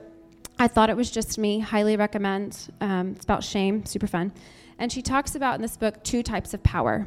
I 0.59 0.67
thought 0.67 0.91
it 0.91 0.97
was 0.97 1.09
just 1.09 1.39
me. 1.39 1.61
Highly 1.61 1.97
recommend. 1.97 2.69
Um, 2.79 3.13
it's 3.15 3.23
about 3.23 3.43
shame. 3.43 3.85
Super 3.85 4.05
fun. 4.05 4.33
And 4.79 4.91
she 4.91 5.01
talks 5.01 5.35
about 5.35 5.55
in 5.55 5.61
this 5.61 5.77
book 5.77 6.03
two 6.03 6.23
types 6.23 6.53
of 6.53 6.63
power. 6.63 7.05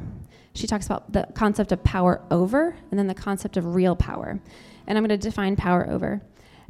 She 0.53 0.67
talks 0.67 0.85
about 0.85 1.11
the 1.11 1.27
concept 1.33 1.71
of 1.71 1.83
power 1.83 2.21
over, 2.29 2.75
and 2.91 2.99
then 2.99 3.07
the 3.07 3.15
concept 3.15 3.57
of 3.57 3.73
real 3.73 3.95
power. 3.95 4.39
And 4.85 4.97
I'm 4.97 5.03
going 5.03 5.09
to 5.09 5.17
define 5.17 5.55
power 5.55 5.89
over. 5.89 6.21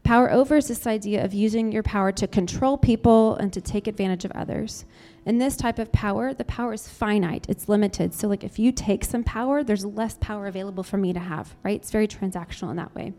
Power 0.03 0.31
over 0.31 0.57
is 0.57 0.67
this 0.67 0.87
idea 0.87 1.23
of 1.23 1.33
using 1.33 1.71
your 1.71 1.83
power 1.83 2.11
to 2.13 2.27
control 2.27 2.77
people 2.77 3.35
and 3.35 3.51
to 3.53 3.61
take 3.61 3.87
advantage 3.87 4.25
of 4.25 4.31
others. 4.31 4.85
In 5.25 5.37
this 5.37 5.55
type 5.55 5.79
of 5.79 5.91
power, 5.91 6.33
the 6.33 6.43
power 6.43 6.73
is 6.73 6.87
finite, 6.87 7.45
it's 7.49 7.69
limited. 7.69 8.13
So, 8.13 8.27
like, 8.27 8.43
if 8.43 8.59
you 8.59 8.71
take 8.71 9.05
some 9.05 9.23
power, 9.23 9.63
there's 9.63 9.85
less 9.85 10.17
power 10.19 10.47
available 10.47 10.83
for 10.83 10.97
me 10.97 11.13
to 11.13 11.19
have, 11.19 11.55
right? 11.63 11.79
It's 11.79 11.91
very 11.91 12.07
transactional 12.07 12.69
in 12.71 12.75
that 12.77 12.93
way. 12.95 13.13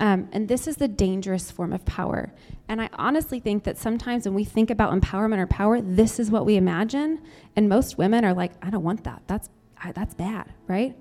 Um, 0.00 0.30
and 0.32 0.48
this 0.48 0.66
is 0.66 0.76
the 0.76 0.88
dangerous 0.88 1.50
form 1.50 1.74
of 1.74 1.84
power. 1.84 2.32
And 2.68 2.80
I 2.80 2.88
honestly 2.94 3.38
think 3.38 3.64
that 3.64 3.76
sometimes 3.76 4.24
when 4.24 4.34
we 4.34 4.44
think 4.44 4.70
about 4.70 4.98
empowerment 4.98 5.38
or 5.38 5.46
power, 5.46 5.82
this 5.82 6.18
is 6.18 6.30
what 6.30 6.46
we 6.46 6.56
imagine. 6.56 7.20
And 7.54 7.68
most 7.68 7.98
women 7.98 8.24
are 8.24 8.32
like, 8.32 8.52
I 8.62 8.70
don't 8.70 8.82
want 8.82 9.04
that. 9.04 9.22
That's, 9.26 9.50
I, 9.82 9.92
that's 9.92 10.14
bad, 10.14 10.52
right? 10.66 10.96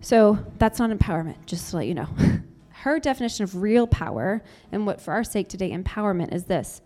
So 0.00 0.38
that's 0.56 0.78
not 0.78 0.90
empowerment, 0.90 1.44
just 1.44 1.70
to 1.70 1.76
let 1.76 1.86
you 1.86 1.94
know. 1.94 2.08
Her 2.70 2.98
definition 2.98 3.44
of 3.44 3.56
real 3.56 3.86
power, 3.86 4.42
and 4.72 4.86
what 4.86 5.00
for 5.00 5.12
our 5.12 5.22
sake 5.22 5.48
today, 5.48 5.70
empowerment, 5.70 6.34
is 6.34 6.44
this 6.44 6.80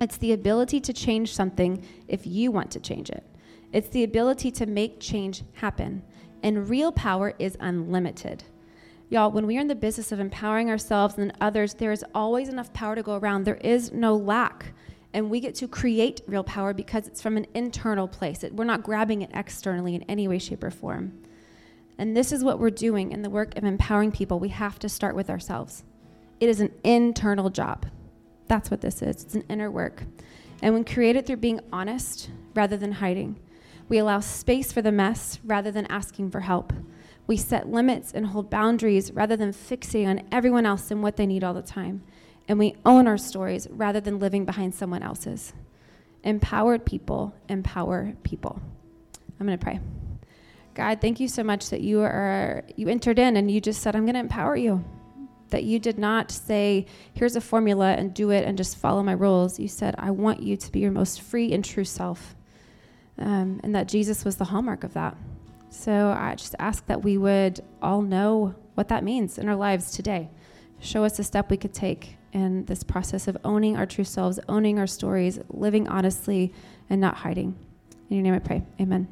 it's 0.00 0.18
the 0.18 0.32
ability 0.32 0.80
to 0.80 0.92
change 0.92 1.34
something 1.34 1.84
if 2.06 2.26
you 2.26 2.52
want 2.52 2.70
to 2.72 2.80
change 2.80 3.10
it. 3.10 3.24
It's 3.72 3.88
the 3.88 4.04
ability 4.04 4.50
to 4.52 4.66
make 4.66 5.00
change 5.00 5.42
happen. 5.54 6.02
And 6.42 6.68
real 6.68 6.92
power 6.92 7.32
is 7.38 7.56
unlimited. 7.58 8.44
Y'all, 9.14 9.30
when 9.30 9.46
we 9.46 9.56
are 9.56 9.60
in 9.60 9.68
the 9.68 9.76
business 9.76 10.10
of 10.10 10.18
empowering 10.18 10.68
ourselves 10.68 11.18
and 11.18 11.32
others, 11.40 11.74
there 11.74 11.92
is 11.92 12.04
always 12.16 12.48
enough 12.48 12.72
power 12.72 12.96
to 12.96 13.02
go 13.04 13.14
around. 13.16 13.44
There 13.44 13.54
is 13.58 13.92
no 13.92 14.16
lack. 14.16 14.72
And 15.12 15.30
we 15.30 15.38
get 15.38 15.54
to 15.54 15.68
create 15.68 16.20
real 16.26 16.42
power 16.42 16.74
because 16.74 17.06
it's 17.06 17.22
from 17.22 17.36
an 17.36 17.46
internal 17.54 18.08
place. 18.08 18.42
It, 18.42 18.56
we're 18.56 18.64
not 18.64 18.82
grabbing 18.82 19.22
it 19.22 19.30
externally 19.32 19.94
in 19.94 20.02
any 20.08 20.26
way, 20.26 20.40
shape, 20.40 20.64
or 20.64 20.72
form. 20.72 21.16
And 21.96 22.16
this 22.16 22.32
is 22.32 22.42
what 22.42 22.58
we're 22.58 22.70
doing 22.70 23.12
in 23.12 23.22
the 23.22 23.30
work 23.30 23.56
of 23.56 23.62
empowering 23.62 24.10
people. 24.10 24.40
We 24.40 24.48
have 24.48 24.80
to 24.80 24.88
start 24.88 25.14
with 25.14 25.30
ourselves. 25.30 25.84
It 26.40 26.48
is 26.48 26.58
an 26.58 26.72
internal 26.82 27.50
job. 27.50 27.86
That's 28.48 28.68
what 28.68 28.80
this 28.80 29.00
is. 29.00 29.22
It's 29.22 29.34
an 29.36 29.44
inner 29.48 29.70
work. 29.70 30.02
And 30.60 30.74
when 30.74 30.84
created 30.84 31.24
through 31.24 31.36
being 31.36 31.60
honest 31.72 32.30
rather 32.52 32.76
than 32.76 32.90
hiding, 32.90 33.38
we 33.88 33.98
allow 33.98 34.18
space 34.18 34.72
for 34.72 34.82
the 34.82 34.90
mess 34.90 35.38
rather 35.44 35.70
than 35.70 35.86
asking 35.86 36.32
for 36.32 36.40
help. 36.40 36.72
We 37.26 37.36
set 37.36 37.68
limits 37.68 38.12
and 38.12 38.26
hold 38.26 38.50
boundaries 38.50 39.12
rather 39.12 39.36
than 39.36 39.52
fixing 39.52 40.06
on 40.06 40.22
everyone 40.30 40.66
else 40.66 40.90
and 40.90 41.02
what 41.02 41.16
they 41.16 41.26
need 41.26 41.42
all 41.42 41.54
the 41.54 41.62
time. 41.62 42.02
And 42.46 42.58
we 42.58 42.76
own 42.84 43.06
our 43.06 43.16
stories 43.16 43.66
rather 43.70 44.00
than 44.00 44.18
living 44.18 44.44
behind 44.44 44.74
someone 44.74 45.02
else's. 45.02 45.52
Empowered 46.22 46.84
people 46.84 47.34
empower 47.48 48.14
people. 48.22 48.60
I'm 49.40 49.46
going 49.46 49.58
to 49.58 49.64
pray. 49.64 49.80
God, 50.74 51.00
thank 51.00 51.20
you 51.20 51.28
so 51.28 51.42
much 51.42 51.70
that 51.70 51.80
you 51.80 52.02
are 52.02 52.64
you 52.76 52.88
entered 52.88 53.18
in 53.18 53.36
and 53.36 53.50
you 53.50 53.60
just 53.60 53.80
said 53.80 53.94
I'm 53.94 54.04
going 54.04 54.14
to 54.14 54.20
empower 54.20 54.56
you 54.56 54.84
that 55.50 55.62
you 55.62 55.78
did 55.78 55.98
not 55.98 56.32
say, 56.32 56.84
here's 57.12 57.36
a 57.36 57.40
formula 57.40 57.92
and 57.92 58.12
do 58.12 58.30
it 58.30 58.44
and 58.44 58.58
just 58.58 58.76
follow 58.76 59.04
my 59.04 59.12
rules. 59.12 59.60
You 59.60 59.68
said, 59.68 59.94
I 59.98 60.10
want 60.10 60.42
you 60.42 60.56
to 60.56 60.72
be 60.72 60.80
your 60.80 60.90
most 60.90 61.20
free 61.20 61.52
and 61.52 61.64
true 61.64 61.84
self. 61.84 62.34
Um, 63.18 63.60
and 63.62 63.72
that 63.76 63.86
Jesus 63.86 64.24
was 64.24 64.34
the 64.34 64.46
hallmark 64.46 64.82
of 64.82 64.94
that. 64.94 65.16
So 65.76 66.16
I 66.16 66.36
just 66.36 66.54
ask 66.58 66.86
that 66.86 67.02
we 67.02 67.18
would 67.18 67.60
all 67.82 68.00
know 68.00 68.54
what 68.74 68.88
that 68.88 69.04
means 69.04 69.38
in 69.38 69.48
our 69.48 69.56
lives 69.56 69.90
today. 69.90 70.30
Show 70.80 71.04
us 71.04 71.18
a 71.18 71.24
step 71.24 71.50
we 71.50 71.56
could 71.56 71.74
take 71.74 72.16
in 72.32 72.64
this 72.64 72.82
process 72.82 73.28
of 73.28 73.36
owning 73.44 73.76
our 73.76 73.84
true 73.84 74.04
selves, 74.04 74.38
owning 74.48 74.78
our 74.78 74.86
stories, 74.86 75.40
living 75.48 75.88
honestly, 75.88 76.54
and 76.88 77.00
not 77.00 77.16
hiding. 77.16 77.56
In 78.08 78.16
your 78.16 78.22
name 78.22 78.34
I 78.34 78.38
pray. 78.38 78.62
Amen. 78.80 79.08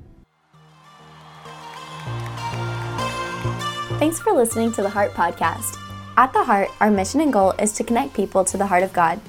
Thanks 3.98 4.20
for 4.20 4.32
listening 4.32 4.72
to 4.72 4.82
the 4.82 4.88
Heart 4.88 5.12
Podcast. 5.12 5.76
At 6.16 6.32
the 6.32 6.44
Heart, 6.44 6.70
our 6.80 6.90
mission 6.90 7.20
and 7.20 7.32
goal 7.32 7.52
is 7.58 7.72
to 7.72 7.84
connect 7.84 8.14
people 8.14 8.44
to 8.44 8.56
the 8.56 8.66
heart 8.66 8.82
of 8.82 8.92
God. 8.92 9.20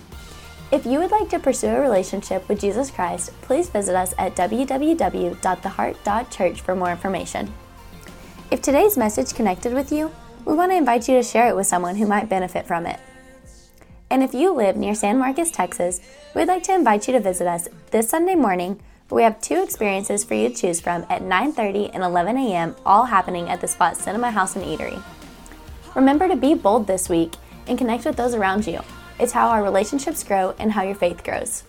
If 0.73 0.85
you 0.87 0.97
would 0.97 1.11
like 1.11 1.29
to 1.29 1.37
pursue 1.37 1.67
a 1.67 1.79
relationship 1.79 2.49
with 2.49 2.59
Jesus 2.59 2.89
Christ, 2.89 3.29
please 3.43 3.69
visit 3.69 3.95
us 3.95 4.15
at 4.17 4.35
www.theheart.church 4.35 6.61
for 6.61 6.75
more 6.75 6.89
information. 6.89 7.53
If 8.49 8.63
today's 8.63 8.97
message 8.97 9.35
connected 9.35 9.75
with 9.75 9.91
you, 9.91 10.11
we 10.45 10.55
want 10.55 10.71
to 10.71 10.75
invite 10.75 11.07
you 11.07 11.13
to 11.13 11.21
share 11.21 11.47
it 11.47 11.55
with 11.55 11.67
someone 11.67 11.97
who 11.97 12.07
might 12.07 12.27
benefit 12.27 12.65
from 12.65 12.87
it. 12.87 12.99
And 14.09 14.23
if 14.23 14.33
you 14.33 14.51
live 14.51 14.75
near 14.75 14.95
San 14.95 15.19
Marcos, 15.19 15.51
Texas, 15.51 16.01
we'd 16.33 16.47
like 16.47 16.63
to 16.63 16.73
invite 16.73 17.07
you 17.07 17.13
to 17.13 17.19
visit 17.19 17.45
us 17.45 17.67
this 17.91 18.09
Sunday 18.09 18.33
morning 18.33 18.79
we 19.11 19.21
have 19.21 19.39
two 19.41 19.61
experiences 19.61 20.23
for 20.23 20.33
you 20.33 20.49
to 20.49 20.55
choose 20.55 20.81
from 20.81 21.05
at 21.07 21.21
9:30 21.21 21.91
and 21.93 22.01
11 22.01 22.35
a.m. 22.35 22.75
all 22.83 23.05
happening 23.05 23.47
at 23.47 23.61
the 23.61 23.67
Spot 23.67 23.95
Cinema 23.95 24.31
House 24.31 24.55
and 24.55 24.65
Eatery. 24.65 24.99
Remember 25.93 26.27
to 26.27 26.35
be 26.35 26.55
bold 26.55 26.87
this 26.87 27.09
week 27.09 27.35
and 27.67 27.77
connect 27.77 28.05
with 28.05 28.15
those 28.15 28.33
around 28.33 28.65
you. 28.65 28.81
It's 29.19 29.33
how 29.33 29.49
our 29.49 29.63
relationships 29.63 30.23
grow 30.23 30.55
and 30.57 30.71
how 30.71 30.83
your 30.83 30.95
faith 30.95 31.23
grows. 31.23 31.63